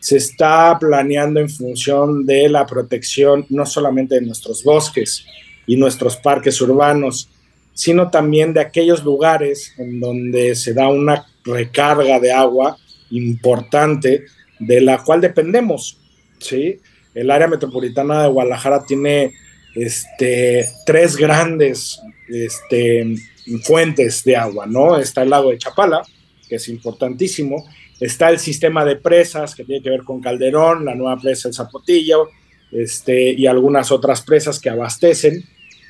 [0.00, 5.26] Se está planeando en función de la protección no solamente de nuestros bosques
[5.66, 7.28] y nuestros parques urbanos,
[7.74, 12.76] sino también de aquellos lugares en donde se da una recarga de agua
[13.10, 14.24] importante
[14.58, 15.98] de la cual dependemos.
[16.38, 16.80] ¿sí?
[17.14, 19.34] El área metropolitana de Guadalajara tiene
[19.74, 22.00] este, tres grandes
[22.32, 23.14] este,
[23.62, 24.98] fuentes de agua, ¿no?
[24.98, 26.02] Está el lago de Chapala,
[26.48, 27.64] que es importantísimo,
[28.00, 31.54] está el sistema de presas, que tiene que ver con Calderón, la nueva presa del
[31.54, 32.30] Zapotillo,
[32.70, 35.44] este, y algunas otras presas que abastecen,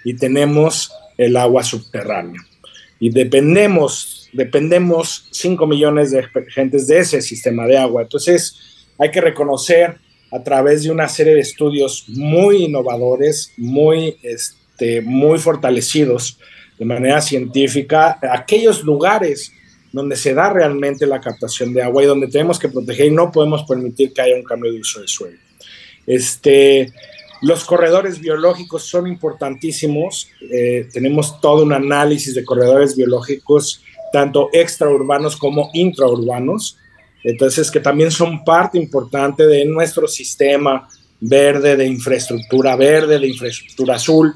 [0.05, 2.41] y tenemos el agua subterránea.
[2.99, 8.03] Y dependemos, dependemos 5 millones de gentes de ese sistema de agua.
[8.03, 9.99] Entonces, hay que reconocer
[10.31, 14.62] a través de una serie de estudios muy innovadores, muy, este,
[15.05, 16.39] muy fortalecidos
[16.79, 19.53] de manera científica, aquellos lugares
[19.93, 23.31] donde se da realmente la captación de agua y donde tenemos que proteger y no
[23.31, 25.39] podemos permitir que haya un cambio de uso de suelo.
[26.07, 26.93] Este,
[27.43, 30.29] los corredores biológicos son importantísimos.
[30.51, 33.83] Eh, tenemos todo un análisis de corredores biológicos,
[34.13, 36.79] tanto extraurbanos como intraurbanos.
[37.23, 40.89] Entonces, que también son parte importante de nuestro sistema
[41.21, 44.35] verde, de infraestructura verde, de infraestructura azul,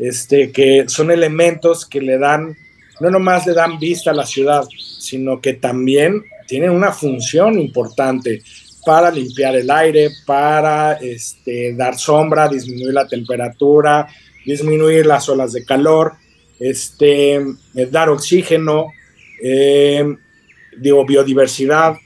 [0.00, 2.56] este, que son elementos que le dan,
[3.00, 4.64] no nomás le dan vista a la ciudad,
[4.98, 8.42] sino que también tienen una función importante
[8.84, 14.08] para limpiar el aire, para este, dar sombra, disminuir la temperatura,
[14.44, 16.14] disminuir las olas de calor,
[16.58, 18.86] este, eh, dar oxígeno,
[19.42, 20.04] eh,
[20.78, 21.96] digo, biodiversidad,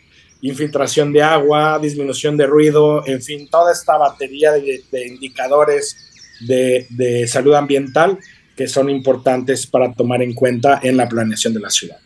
[0.42, 6.03] infiltración de agua, disminución de ruido, en fin, toda esta batería de, indicadores
[6.40, 8.18] de, salud ambiental
[8.56, 11.96] que son importantes para tomar en cuenta en la planeación de la ciudad.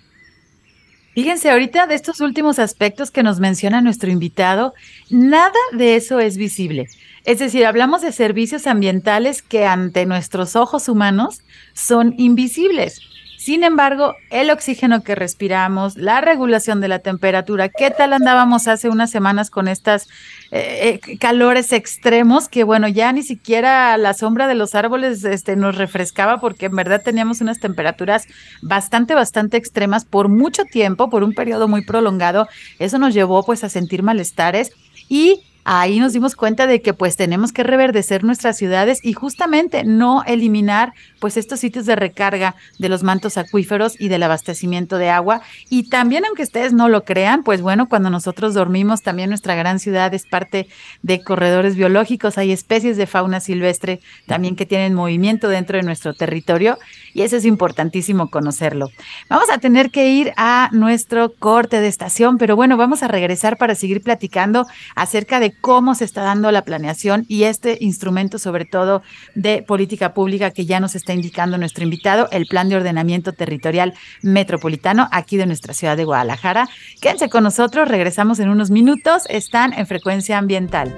[1.15, 4.73] Fíjense, ahorita de estos últimos aspectos que nos menciona nuestro invitado,
[5.11, 6.87] nada de eso es visible.
[7.25, 11.43] Es decir, hablamos de servicios ambientales que ante nuestros ojos humanos
[11.75, 13.01] son invisibles.
[13.49, 18.91] Sin embargo, el oxígeno que respiramos, la regulación de la temperatura, ¿qué tal andábamos hace
[18.91, 20.07] unas semanas con estas
[20.51, 25.57] eh, eh, calores extremos que bueno, ya ni siquiera la sombra de los árboles este,
[25.57, 28.27] nos refrescaba porque en verdad teníamos unas temperaturas
[28.61, 32.49] bastante, bastante extremas por mucho tiempo, por un periodo muy prolongado.
[32.79, 34.73] Eso nos llevó pues a sentir malestares
[35.09, 39.85] y ahí nos dimos cuenta de que pues tenemos que reverdecer nuestras ciudades y justamente
[39.85, 45.11] no eliminar pues estos sitios de recarga de los mantos acuíferos y del abastecimiento de
[45.11, 45.43] agua.
[45.69, 49.79] Y también, aunque ustedes no lo crean, pues bueno, cuando nosotros dormimos, también nuestra gran
[49.79, 50.69] ciudad es parte
[51.03, 56.15] de corredores biológicos, hay especies de fauna silvestre también que tienen movimiento dentro de nuestro
[56.15, 56.79] territorio
[57.15, 58.91] y eso es importantísimo conocerlo.
[59.29, 63.57] Vamos a tener que ir a nuestro corte de estación, pero bueno, vamos a regresar
[63.57, 68.65] para seguir platicando acerca de cómo se está dando la planeación y este instrumento sobre
[68.65, 69.03] todo
[69.35, 73.95] de política pública que ya nos está indicando nuestro invitado, el Plan de Ordenamiento Territorial
[74.23, 76.69] Metropolitano aquí de nuestra ciudad de Guadalajara.
[77.01, 80.95] Quédense con nosotros, regresamos en unos minutos, están en frecuencia ambiental.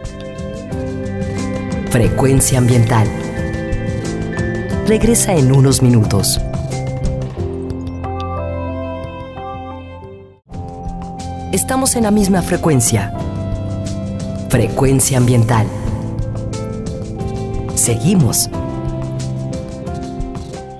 [1.91, 3.09] Frecuencia ambiental.
[4.91, 6.41] Regresa en unos minutos.
[11.53, 13.15] Estamos en la misma frecuencia
[14.49, 15.69] Frecuencia ambiental.
[17.77, 18.51] Seguimos.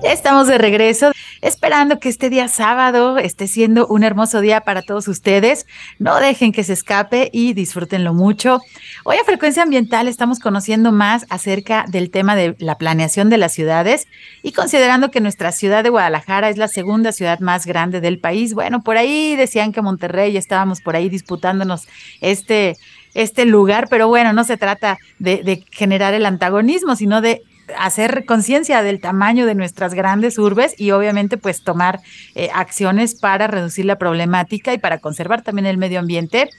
[0.03, 5.07] Estamos de regreso, esperando que este día sábado esté siendo un hermoso día para todos
[5.07, 5.65] ustedes.
[5.99, 8.61] No dejen que se escape y disfrútenlo mucho.
[9.03, 13.53] Hoy a Frecuencia Ambiental estamos conociendo más acerca del tema de la planeación de las
[13.53, 14.07] ciudades
[14.43, 18.53] y considerando que nuestra ciudad de Guadalajara es la segunda ciudad más grande del país.
[18.53, 21.87] Bueno, por ahí decían que Monterrey, estábamos por ahí disputándonos
[22.21, 22.77] este
[23.13, 27.41] este lugar, pero bueno, no se trata de, generar el antagonismo, sino de
[27.77, 31.99] hacer conciencia del tamaño de nuestras grandes urbes y obviamente pues tomar
[32.35, 36.49] eh, acciones para reducir la problemática y para conservar también el medio ambiente.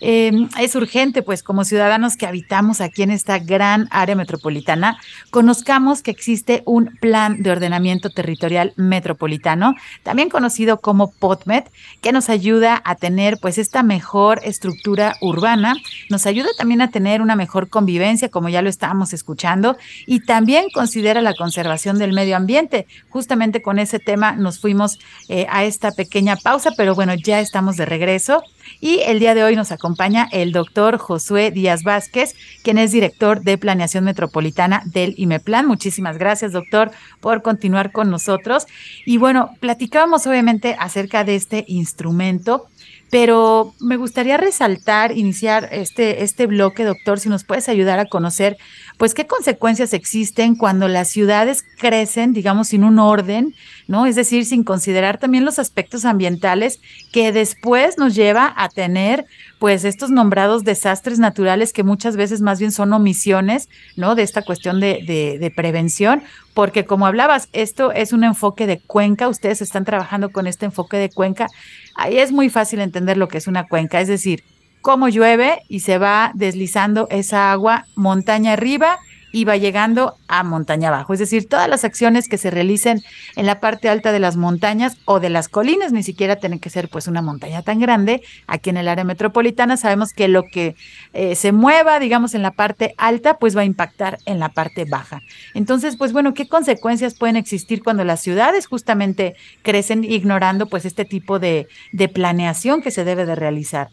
[0.00, 4.98] Em, es urgente, pues como ciudadanos que habitamos aquí en esta gran área metropolitana,
[5.30, 11.70] conozcamos que existe un plan de ordenamiento territorial metropolitano, también conocido como POTMET,
[12.00, 15.74] que nos ayuda a tener pues esta mejor estructura urbana,
[16.10, 19.76] nos ayuda también a tener una mejor convivencia, como ya lo estábamos escuchando,
[20.06, 22.86] y también considera la conservación del medio ambiente.
[23.08, 27.76] Justamente con ese tema nos fuimos eh, a esta pequeña pausa, pero bueno, ya estamos
[27.76, 28.42] de regreso
[28.80, 33.42] y el día de hoy nos acompaña el doctor Josué Díaz Vázquez, quien es director
[33.42, 35.66] de Planeación Metropolitana del IMEPLAN.
[35.66, 36.90] Muchísimas gracias, doctor,
[37.20, 38.66] por continuar con nosotros.
[39.06, 42.68] Y bueno, platicábamos obviamente acerca de este instrumento
[43.14, 48.56] pero me gustaría resaltar, iniciar este, este bloque, doctor, si nos puedes ayudar a conocer,
[48.98, 53.54] pues, qué consecuencias existen cuando las ciudades crecen, digamos, sin un orden,
[53.86, 54.06] ¿no?
[54.06, 56.80] Es decir, sin considerar también los aspectos ambientales
[57.12, 59.26] que después nos lleva a tener,
[59.58, 64.14] pues, estos nombrados desastres naturales que muchas veces más bien son omisiones, ¿no?
[64.14, 66.22] De esta cuestión de, de, de prevención,
[66.54, 70.96] porque como hablabas, esto es un enfoque de cuenca, ustedes están trabajando con este enfoque
[70.96, 71.48] de cuenca,
[71.94, 74.44] Ahí es muy fácil entender lo que es una cuenca, es decir,
[74.82, 78.98] cómo llueve y se va deslizando esa agua montaña arriba
[79.42, 81.12] va llegando a montaña abajo.
[81.12, 83.02] Es decir, todas las acciones que se realicen
[83.34, 86.70] en la parte alta de las montañas o de las colinas, ni siquiera tienen que
[86.70, 88.22] ser pues una montaña tan grande.
[88.46, 90.76] Aquí en el área metropolitana sabemos que lo que
[91.12, 94.84] eh, se mueva, digamos, en la parte alta, pues va a impactar en la parte
[94.84, 95.20] baja.
[95.54, 101.04] Entonces, pues bueno, ¿qué consecuencias pueden existir cuando las ciudades justamente crecen ignorando pues este
[101.04, 103.88] tipo de, de planeación que se debe de realizar?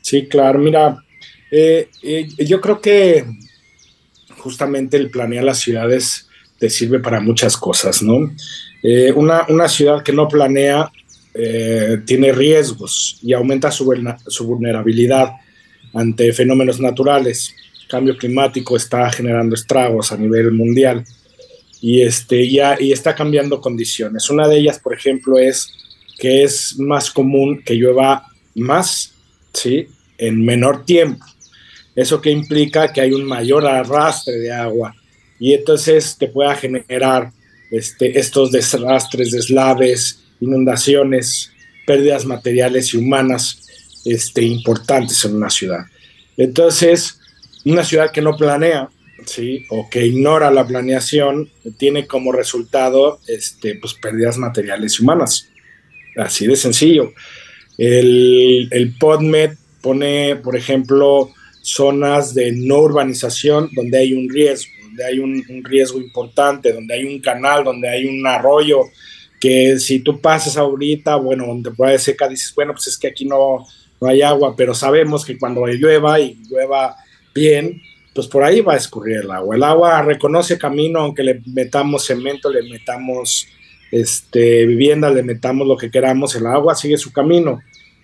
[0.00, 1.04] Sí, claro, mira,
[1.50, 3.24] eh, eh, yo creo que
[4.40, 6.28] justamente el planear las ciudades
[6.58, 8.34] te sirve para muchas cosas, ¿no?
[8.82, 10.90] Eh, una, una, ciudad que no planea
[11.32, 15.32] eh, tiene riesgos y aumenta su, vulnerabilidad
[15.94, 17.54] ante fenómenos naturales.
[17.88, 21.04] Cambio climático está generando estragos a nivel mundial
[21.80, 24.28] y, este, ya, y está cambiando condiciones.
[24.28, 25.72] Una de ellas, por ejemplo, es
[26.18, 29.14] que es más común que llueva más,
[29.52, 29.86] ¿sí?
[30.18, 31.24] En menor tiempo.
[32.00, 34.96] Eso que implica que hay un mayor arrastre de agua
[35.38, 37.30] y entonces te pueda generar
[37.70, 41.52] este, estos desastres, deslaves, inundaciones,
[41.86, 43.66] pérdidas materiales y humanas
[44.06, 45.80] este, importantes en una ciudad.
[46.38, 47.20] Entonces,
[47.66, 48.88] una ciudad que no planea,
[49.26, 49.66] ¿sí?
[49.68, 55.50] o que ignora la planeación, tiene como resultado este, pues, pérdidas materiales y humanas.
[56.16, 57.12] Así de sencillo.
[57.76, 61.34] El, el PodMed pone, por ejemplo,
[61.72, 67.04] zonas de no urbanización donde hay un riesgo, donde hay un, riesgo importante, donde hay
[67.04, 68.82] un canal, donde hay un arroyo,
[69.40, 73.24] que si tú pasas ahorita, bueno, donde puede seca, dices, bueno, pues es que aquí
[73.24, 73.66] no,
[74.00, 76.96] no hay agua, pero sabemos que cuando llueva y llueva
[77.34, 77.80] bien,
[78.14, 79.56] pues por ahí va a escurrir el agua.
[79.56, 83.46] El agua reconoce camino, aunque le metamos cemento, le metamos
[83.90, 87.60] este, vivienda, le metamos lo que queramos, el agua sigue su camino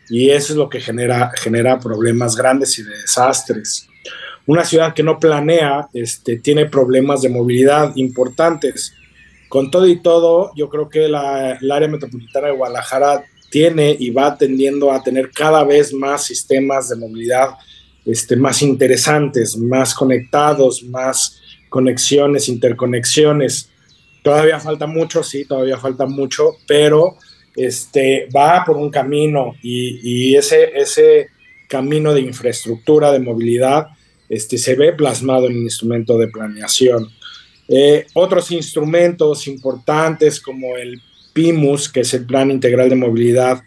[0.09, 3.88] y eso es lo que genera, genera problemas grandes y de desastres.
[4.46, 8.94] Una ciudad que no planea este, tiene problemas de movilidad importantes.
[9.48, 14.11] Con todo y todo, yo creo que la, el área metropolitana de Guadalajara tiene y
[14.11, 17.50] va tendiendo a tener cada vez más sistemas de movilidad
[18.04, 23.68] este, más interesantes, más conectados, más conexiones, interconexiones.
[24.22, 27.16] Todavía falta mucho, sí, todavía falta mucho, pero
[27.57, 31.28] este, va por un camino y, ese, ese
[31.68, 33.88] camino de infraestructura, de movilidad,
[34.28, 37.09] este, se ve plasmado en el instrumento de planeación.
[37.68, 41.00] Eh, otros instrumentos importantes como el
[41.32, 43.62] PIMUS, que es el Plan Integral de Movilidad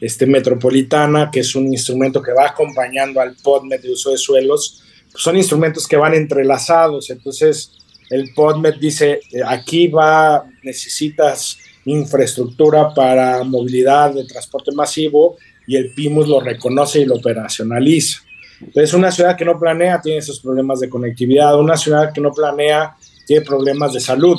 [0.00, 4.82] este, Metropolitana, que es un instrumento que va acompañando al PODMET de uso de suelos,
[5.10, 7.10] pues son instrumentos que van entrelazados.
[7.10, 7.72] Entonces,
[8.10, 15.92] el PODMET dice, eh, aquí va, necesitas infraestructura para movilidad de transporte masivo y el
[15.92, 18.20] PIMUS lo reconoce y lo operacionaliza.
[18.60, 22.32] Entonces, una ciudad que no planea tiene esos problemas de conectividad, una ciudad que no
[22.32, 24.38] planea tiene problemas de salud,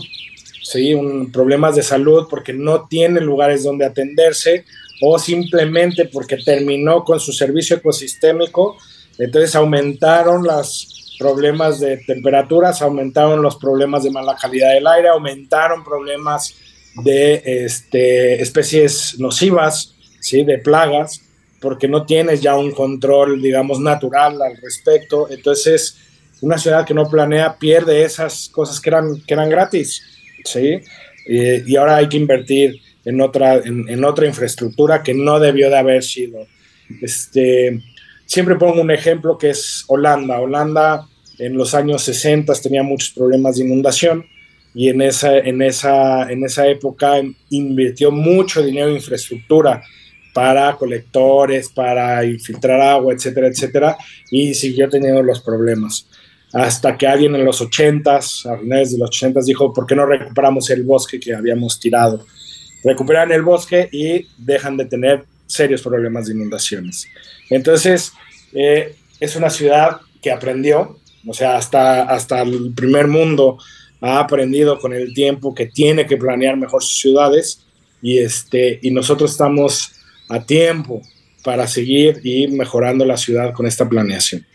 [0.64, 0.96] ¿sí?
[1.32, 4.66] Problemas de salud porque no tiene lugares donde atenderse
[5.02, 8.78] o simplemente porque terminó con su servicio ecosistémico,
[9.18, 15.84] entonces aumentaron los problemas de temperaturas, aumentaron los problemas de mala calidad del aire, aumentaron
[15.84, 16.56] problemas
[17.04, 20.44] de este, especies nocivas, ¿sí?
[20.44, 21.22] de plagas,
[21.60, 25.30] porque no tienes ya un control, digamos, natural al respecto.
[25.30, 25.98] Entonces,
[26.42, 30.02] una ciudad que no planea pierde esas cosas que eran, que eran gratis,
[30.44, 30.80] ¿sí?
[31.28, 36.04] y ahora hay que invertir en otra, en, otra infraestructura que no debió de haber
[36.04, 36.48] sido.
[37.02, 37.82] Este,
[38.26, 40.40] siempre pongo un ejemplo que es Holanda.
[40.40, 41.08] Holanda
[41.40, 44.26] en los años 60 tenía muchos problemas de inundación
[44.76, 47.14] y en esa, en esa, en esa época
[47.50, 49.82] invirtió mucho dinero en infraestructura
[50.34, 53.98] para colectores, para infiltrar agua, etcétera, etcétera,
[54.30, 56.10] y siguió teniendo los problemas.
[56.52, 60.06] Hasta que alguien en los 80s, a finales de los 80s, dijo, ¿por qué no
[60.06, 62.26] recuperamos el bosque que habíamos tirado?
[62.84, 67.08] Recuperan el bosque y dejan de tener serios problemas de inundaciones.
[67.50, 68.12] Entonces,
[68.54, 73.58] eh, es una ciudad que aprendió, o sea, hasta, hasta el primer mundo
[74.06, 77.66] ha aprendido con el tiempo que tiene que planear mejor sus ciudades
[78.04, 79.94] y, este, y nosotros estamos
[80.30, 81.02] a tiempo
[81.44, 84.46] para seguir y mejorando la ciudad con esta planeación.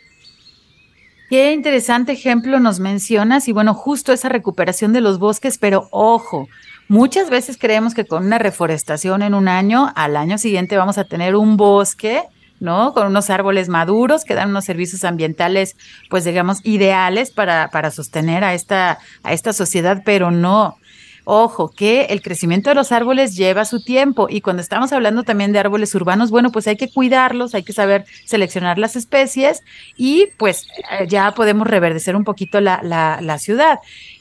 [1.29, 6.49] Qué interesante ejemplo nos mencionas y bueno, justo esa recuperación de los bosques, pero ojo,
[6.89, 11.05] muchas veces creemos que con una reforestación en un año, al año siguiente vamos a
[11.05, 12.23] tener un bosque,
[12.61, 12.93] ¿no?
[12.95, 15.77] Con unos árboles maduros que dan unos servicios ambientales,
[16.09, 20.77] pues digamos, ideales para, para sostener a esta, a esta sociedad, pero no.
[21.25, 25.53] Ojo, que el crecimiento de los árboles lleva su tiempo y cuando estamos hablando también
[25.53, 29.63] de árboles urbanos, bueno, pues hay que cuidarlos, hay que saber seleccionar las especies
[29.97, 33.79] y pues eh, ya podemos reverdecer un poquito la, la, la ciudad.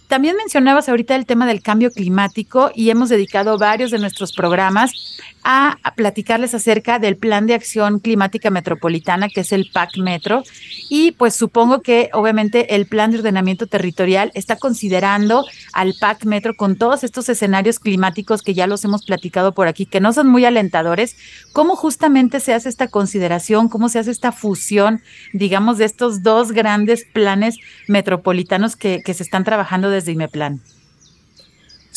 [0.08, 5.20] También mencionabas ahorita el tema del cambio climático y hemos dedicado varios de nuestros programas
[5.44, 10.44] a, platicarles acerca del Plan de Acción Climática Metropolitana, que es el PAC Metro.
[10.90, 16.56] Y pues supongo que obviamente el Plan de Ordenamiento Territorial está considerando al PAC Metro
[16.56, 20.28] con todos estos escenarios climáticos que ya los hemos platicado por aquí, que no son
[20.28, 21.16] muy alentadores.
[21.54, 23.70] ¿Cómo justamente se hace esta consideración?
[23.70, 25.02] ¿Cómo se hace esta fusión,
[25.34, 30.62] digamos, de estos dos grandes planes metropolitanos que, que se están trabajando desde de Imeplan.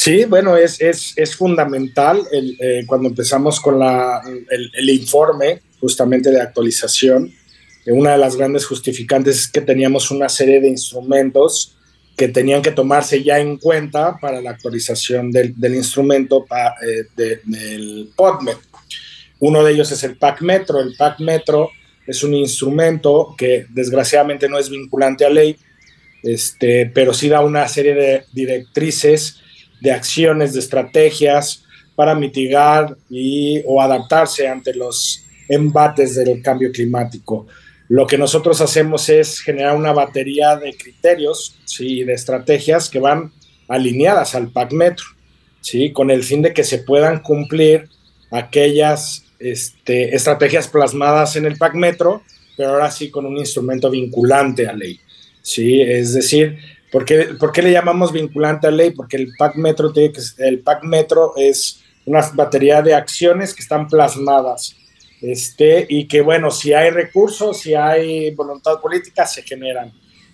[0.03, 7.33] Sí, bueno, es, es, fundamental eh, cuando empezamos con la, el, informe justamente de actualización.
[7.87, 11.77] Una de las grandes justificantes es que teníamos una serie de instrumentos
[12.17, 16.47] que tenían que tomarse ya en cuenta para la actualización del, del instrumento
[16.85, 17.05] eh,
[17.55, 18.59] del PODMET.
[19.39, 20.81] Uno de ellos es el PAC Metro.
[20.81, 21.71] El PAC Metro
[22.09, 25.57] es un instrumento que desgraciadamente no es vinculante a ley,
[26.25, 29.39] este, pero sí da una serie de directrices,
[29.83, 31.65] de acciones, de estrategias
[31.97, 37.47] para mitigar y, o adaptarse ante los embates del cambio climático.
[37.89, 42.05] Lo que nosotros hacemos es generar una batería de criterios, ¿sí?
[42.05, 43.33] de estrategias que van
[43.69, 45.05] alineadas al PAC Metro,
[45.61, 45.93] ¿sí?
[45.93, 47.89] con el fin de que se puedan cumplir
[48.31, 52.23] aquellas este, estrategias plasmadas en el PAC Metro,
[52.57, 55.01] pero ahora sí con un instrumento vinculante a ley.
[55.43, 55.83] ¿sí?
[55.83, 56.59] Es decir,
[56.93, 58.91] ¿por qué, le llamamos vinculante a ley?
[58.91, 63.63] Porque el PAC Metro, tiene que, el PAC Metro es una batería de acciones que
[63.63, 64.77] están plasmadas
[65.23, 69.93] este, y que, bueno, si hay recursos, si hay voluntad política, se generan.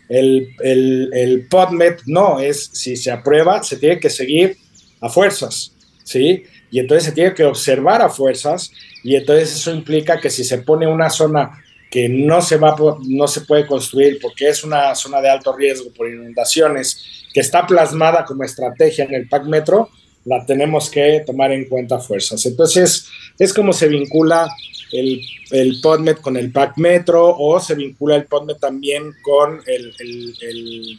[0.09, 4.57] El, el, el PODMET no, es si se aprueba, se tiene que seguir
[5.01, 6.45] a fuerzas, ¿sí?
[6.71, 8.73] Y entonces se tiene que observar a fuerzas
[9.05, 12.77] y entonces eso implica que si se pone una zona que no se, va,
[13.07, 17.67] no se puede construir porque es una zona de alto riesgo por inundaciones, que está
[17.67, 19.89] plasmada como estrategia en el PAC Metro,
[20.25, 22.45] la tenemos que tomar en cuenta fuerzas.
[22.45, 23.07] Entonces,
[23.39, 24.49] es como se vincula
[24.93, 25.21] el,
[25.51, 30.99] el PODMET con el PAC Metro o se vincula el PODMET también con el, el,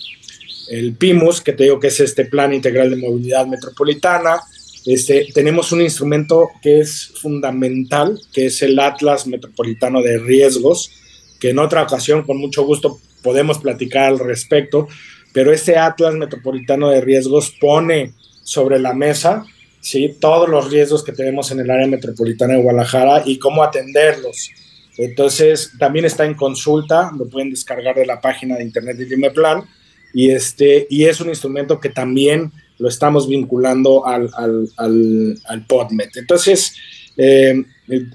[0.70, 4.40] el PIMUS, que te digo que es este Plan Integral de Movilidad Metropolitana,
[4.94, 10.92] este, tenemos un instrumento que es fundamental, que es el Atlas Metropolitano de Riesgos,
[11.40, 14.88] que en otra ocasión con mucho gusto podemos platicar al respecto,
[15.34, 18.14] pero este Atlas Metropolitano de Riesgos pone
[18.44, 19.46] sobre la mesa
[19.82, 20.18] ¿sí?
[20.20, 24.52] todos los riesgos que tenemos en el área metropolitana de Guadalajara y cómo atenderlos.
[24.98, 29.64] Entonces, también está en consulta, lo pueden descargar de la página de internet de Dimeplan,
[30.14, 34.30] y, este, y es un instrumento que también lo estamos vinculando al,
[34.78, 36.16] al, PodMet.
[36.18, 36.74] Entonces,
[37.18, 37.64] eh,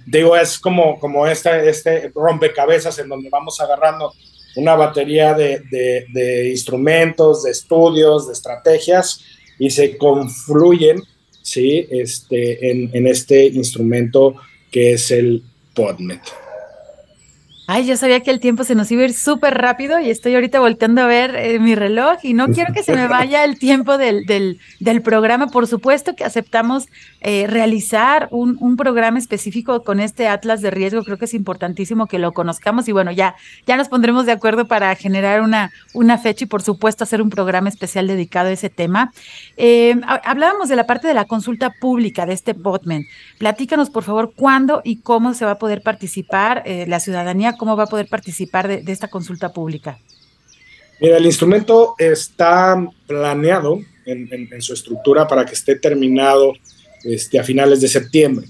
[0.06, 4.12] digo, es como, como este, este rompecabezas en donde vamos agarrando
[4.56, 9.20] una batería de, instrumentos, de estudios, de estrategias
[9.58, 11.02] y se confluyen
[11.42, 11.86] ¿sí?
[11.90, 14.36] este, en, en este instrumento
[14.70, 15.42] que es el
[15.74, 16.43] PodMet.
[17.66, 20.34] Ay, yo sabía que el tiempo se nos iba a ir súper rápido y estoy
[20.34, 23.58] ahorita volteando a ver eh, mi reloj y no quiero que se me vaya el
[23.58, 25.46] tiempo del, del, programa.
[25.46, 26.88] Por supuesto que aceptamos
[27.22, 31.04] eh, realizar un, un, programa específico con este Atlas de Riesgo.
[31.04, 33.34] Creo que es importantísimo que lo conozcamos y bueno, ya,
[33.66, 37.30] ya nos pondremos de acuerdo para generar una, una fecha y por supuesto hacer un
[37.30, 39.10] programa especial dedicado a ese tema.
[39.56, 43.04] Eh, hablábamos de la parte de la consulta pública de este botman.
[43.38, 47.84] Platícanos, por favor, cuándo y cómo se va a poder participar la ciudadanía cómo va
[47.84, 49.98] a poder participar de, esta consulta pública?
[51.00, 52.76] Mira, el instrumento está
[53.06, 56.52] planeado en, su estructura para que esté terminado
[57.04, 58.46] este, a finales de septiembre.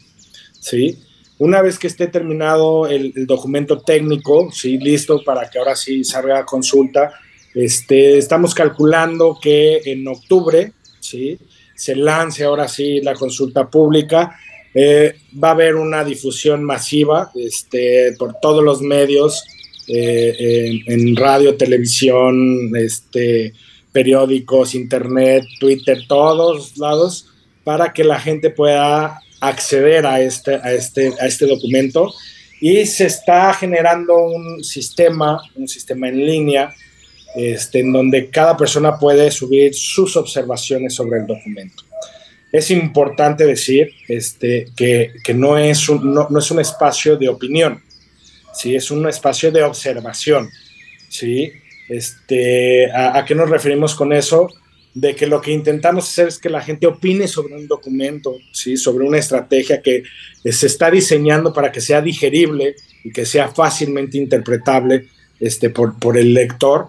[0.60, 0.98] ¿sí?
[1.38, 4.78] Una vez que esté terminado el, documento técnico, ¿sí?
[4.78, 7.12] listo para que ahora sí salga a consulta,
[7.54, 11.38] este, estamos calculando que en octubre ¿sí?
[11.74, 14.36] se lance ahora sí la consulta pública
[14.74, 19.44] eh, va a haber una difusión masiva este, por todos los medios,
[19.86, 23.52] eh, en, radio, televisión, este,
[23.92, 27.28] periódicos, internet, Twitter, todos lados,
[27.62, 32.12] para que la gente pueda acceder a este, a este, a este documento.
[32.60, 36.74] Y se está generando un sistema, un sistema en línea,
[37.36, 41.84] este, en donde cada persona puede subir sus observaciones sobre el documento
[42.54, 47.82] es importante decir este, que, no, es un, no, es un espacio de opinión,
[48.54, 48.76] ¿sí?
[48.76, 50.48] es un espacio de observación.
[51.08, 51.50] ¿sí?
[51.88, 54.48] Este, ¿a, qué nos referimos con eso?
[54.94, 58.76] De que lo que intentamos hacer es que la gente opine sobre un documento, ¿sí?
[58.76, 60.04] sobre una estrategia que
[60.44, 65.08] se está diseñando para que sea digerible y que sea fácilmente interpretable
[65.40, 66.86] este, por, por el lector.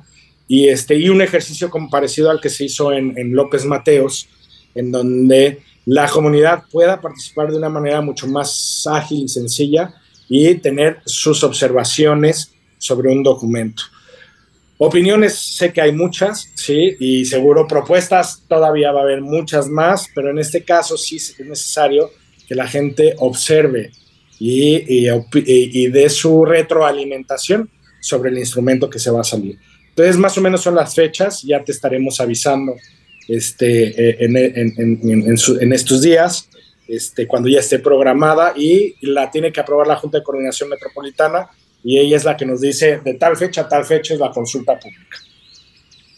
[0.48, 4.30] Y, este, y un ejercicio como parecido al que se hizo en, en López Mateos,
[4.76, 9.94] en donde la comunidad pueda participar de una manera mucho más ágil y sencilla
[10.28, 13.84] y tener sus observaciones sobre un documento.
[14.78, 20.08] Opiniones sé que hay muchas, sí, y seguro propuestas todavía va a haber muchas más,
[20.14, 22.12] pero en este caso sí es necesario
[22.46, 23.92] que la gente observe
[24.38, 27.70] y, y, dé su retroalimentación
[28.02, 29.58] sobre el instrumento que se va a salir.
[29.90, 32.76] Entonces, más o menos son las fechas, ya te estaremos avisando
[33.28, 36.50] este, eh, en, estos días,
[36.88, 41.50] este, cuando ya esté programada y la tiene que aprobar la Junta de Coordinación Metropolitana
[41.84, 44.32] y ella es la que nos dice de tal fecha a tal fecha es la
[44.32, 45.18] consulta pública.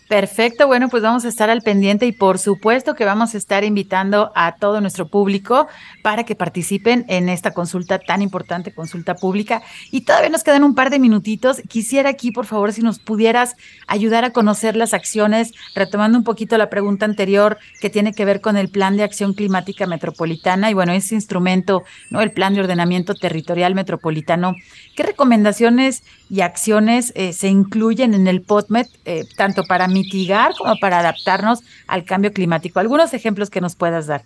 [0.07, 3.65] Perfecto, bueno, pues vamos a estar al pendiente y por supuesto que vamos a estar
[3.65, 5.67] invitando a todo nuestro público
[6.01, 9.61] para que participen en esta consulta tan importante, consulta pública.
[9.91, 11.61] Y todavía nos quedan un par de minutitos.
[11.67, 13.55] Quisiera aquí, por favor, si nos pudieras
[13.85, 18.39] ayudar a conocer las acciones, retomando un poquito la pregunta anterior que tiene que ver
[18.39, 22.21] con el Plan de Acción Climática Metropolitana y bueno, ese instrumento, ¿no?
[22.21, 24.55] El Plan de Ordenamiento Territorial Metropolitano.
[24.95, 30.77] ¿Qué recomendaciones y acciones eh, se incluyen en el POTMET, eh, tanto para mitigar como
[30.79, 32.79] para adaptarnos al cambio climático?
[32.79, 34.23] Algunos ejemplos que nos puedas dar.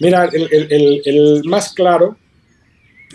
[0.00, 2.16] Mira, el, más claro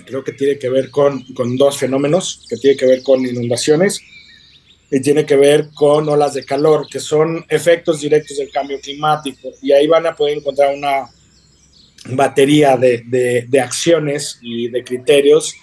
[0.05, 4.01] creo que tiene que ver con, con, dos fenómenos, que tiene que ver con inundaciones
[4.89, 9.49] y tiene que ver con olas de calor, que son efectos directos del cambio climático.
[9.61, 11.07] Y ahí van a poder encontrar una
[12.09, 13.03] batería de,
[13.47, 15.53] de, acciones y de criterios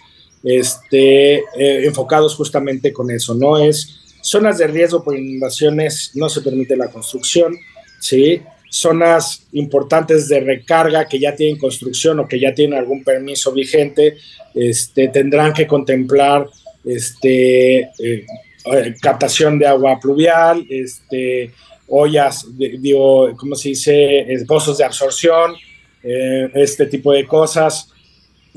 [0.42, 3.58] este, eh, enfocados justamente con eso, ¿no?
[3.58, 3.98] Es
[4.28, 7.56] zonas de riesgo por inundaciones, no se permite la construcción,
[8.00, 8.42] ¿sí?
[8.70, 14.16] Zonas importantes de recarga que ya tienen construcción o que ya tienen algún permiso vigente,
[14.54, 16.46] este, tendrán que contemplar
[16.84, 21.52] este, eh, eh, captación de agua pluvial, este,
[21.88, 24.26] ollas, digo, ¿cómo se dice?
[24.46, 25.54] Pozos de absorción,
[26.02, 27.88] este tipo de cosas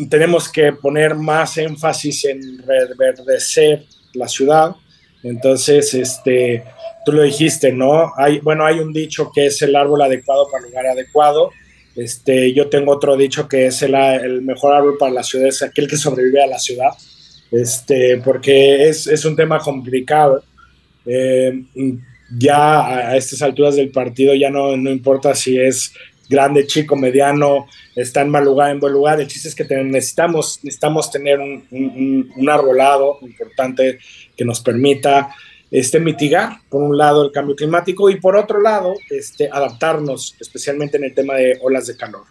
[0.09, 4.75] tenemos que poner más énfasis en reverdecer la ciudad.
[5.23, 6.63] Entonces, este,
[7.05, 8.11] tú lo dijiste, ¿no?
[8.17, 11.51] Hay, bueno, hay un dicho que es el árbol adecuado para el lugar adecuado.
[11.95, 15.87] Este, yo tengo otro dicho que es el, mejor árbol para la ciudad, es aquel
[15.87, 16.91] que sobrevive a la ciudad,
[17.51, 20.43] este, porque es, es un tema complicado.
[21.05, 21.63] Eh,
[22.37, 25.93] ya a estas alturas del partido ya no, no importa si es
[26.31, 29.19] grande, chico, mediano, está en mal lugar, en buen lugar.
[29.19, 33.99] El chiste es que necesitamos, necesitamos tener un, arbolado importante
[34.35, 35.35] que nos permita
[35.69, 40.97] este, mitigar, por un lado, el cambio climático y por otro lado, este, adaptarnos, especialmente
[40.97, 42.23] en el tema de olas de calor.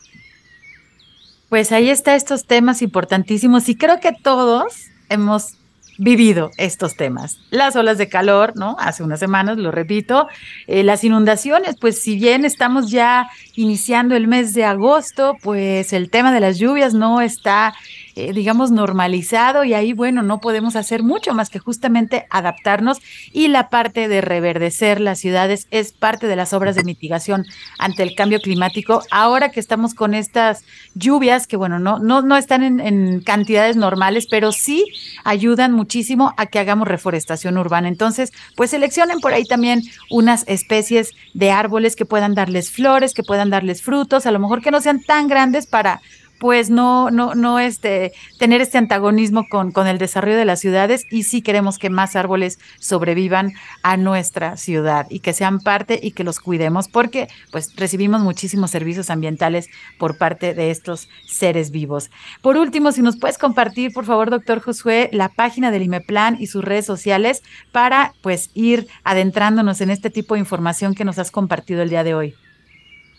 [1.49, 5.60] Pues ahí está estos temas importantísimos y creo que todos hemos
[6.01, 7.39] vivido estos temas.
[7.51, 8.75] Las olas de calor, ¿no?
[8.79, 10.29] Hace unas semanas, lo repito.
[10.67, 16.09] Eh, las inundaciones, pues si bien estamos ya iniciando el mes de agosto, pues el
[16.09, 17.75] tema de las lluvias no está
[18.21, 22.99] eh, digamos, normalizado y ahí, bueno, no podemos hacer mucho más que justamente adaptarnos
[23.33, 27.47] y la parte de reverdecer las ciudades es parte de las obras de mitigación
[27.79, 29.03] ante el cambio climático.
[29.11, 30.65] Ahora que estamos con estas
[30.95, 34.85] lluvias, que bueno, no, no, no están en, en cantidades normales, pero sí
[35.25, 37.89] ayudan muchísimo a que hagamos reforestación urbana.
[37.89, 43.23] Entonces, pues seleccionen por ahí también unas especies de árboles que puedan darles flores, que
[43.23, 46.01] puedan darles frutos, a lo mejor que no sean tan grandes para
[46.41, 51.05] pues no, no, no este, tener este antagonismo con, con el desarrollo de las ciudades
[51.11, 56.13] y sí queremos que más árboles sobrevivan a nuestra ciudad y que sean parte y
[56.13, 59.69] que los cuidemos porque pues recibimos muchísimos servicios ambientales
[59.99, 62.11] por parte de estos seres vivos.
[62.41, 66.47] Por último, si nos puedes compartir, por favor, doctor Josué, la página del IMEPLAN y
[66.47, 71.31] sus redes sociales para pues ir adentrándonos en este tipo de información que nos has
[71.31, 72.35] compartido el día de hoy.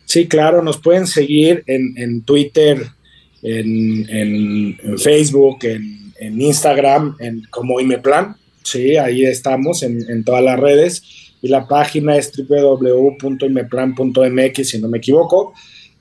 [0.05, 2.87] Sí, claro, nos pueden seguir en, en Twitter,
[3.43, 8.35] en, Facebook, en, Instagram, en, como Imeplan.
[8.63, 11.03] Sí, ahí estamos en, todas las redes.
[11.41, 15.53] Y la página es www.imeplan.mx, si no me equivoco.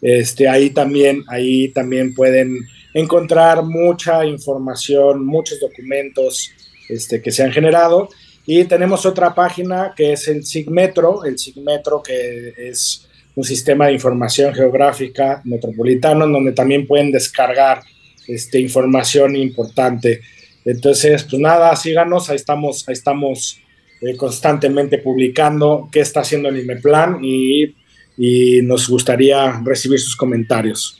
[0.02, 2.58] Este, ahí, también, ahí también pueden
[2.94, 6.50] encontrar mucha información, muchos documentos
[6.88, 8.08] este, que se han generado.
[8.46, 13.94] Y tenemos otra página que es el SIGMetro, el SIGMetro que es un sistema de
[13.94, 17.82] información geográfica metropolitano donde también pueden descargar
[18.26, 20.20] este, información importante.
[20.64, 23.60] Entonces, pues nada, síganos, ahí estamos, ahí estamos
[24.00, 27.74] eh, constantemente publicando qué está haciendo el IMEPLAN y,
[28.16, 30.99] y nos gustaría recibir sus comentarios.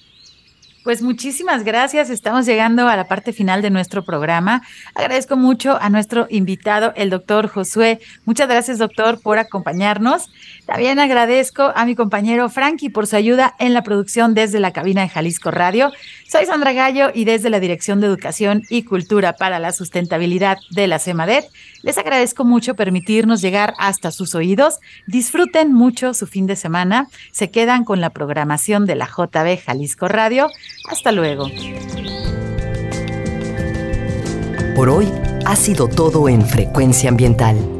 [0.83, 2.09] Pues muchísimas gracias.
[2.09, 4.63] Estamos llegando a la parte final de nuestro programa.
[4.95, 8.01] Agradezco mucho a nuestro invitado, el doctor Josué.
[8.25, 10.31] Muchas gracias, doctor, por acompañarnos.
[10.65, 15.03] También agradezco a mi compañero Frankie por su ayuda en la producción desde la cabina
[15.03, 15.93] de Jalisco Radio.
[16.31, 20.87] Soy Sandra Gallo y desde la Dirección de Educación y Cultura para la Sustentabilidad de
[20.87, 21.51] la CEMADET,
[21.83, 24.79] les agradezco mucho permitirnos llegar hasta sus oídos.
[25.09, 27.09] Disfruten mucho su fin de semana.
[27.33, 30.47] Se quedan con la programación de la JB Jalisco Radio.
[30.89, 31.49] Hasta luego.
[34.77, 35.09] Por hoy
[35.47, 37.80] ha sido todo en Frecuencia Ambiental.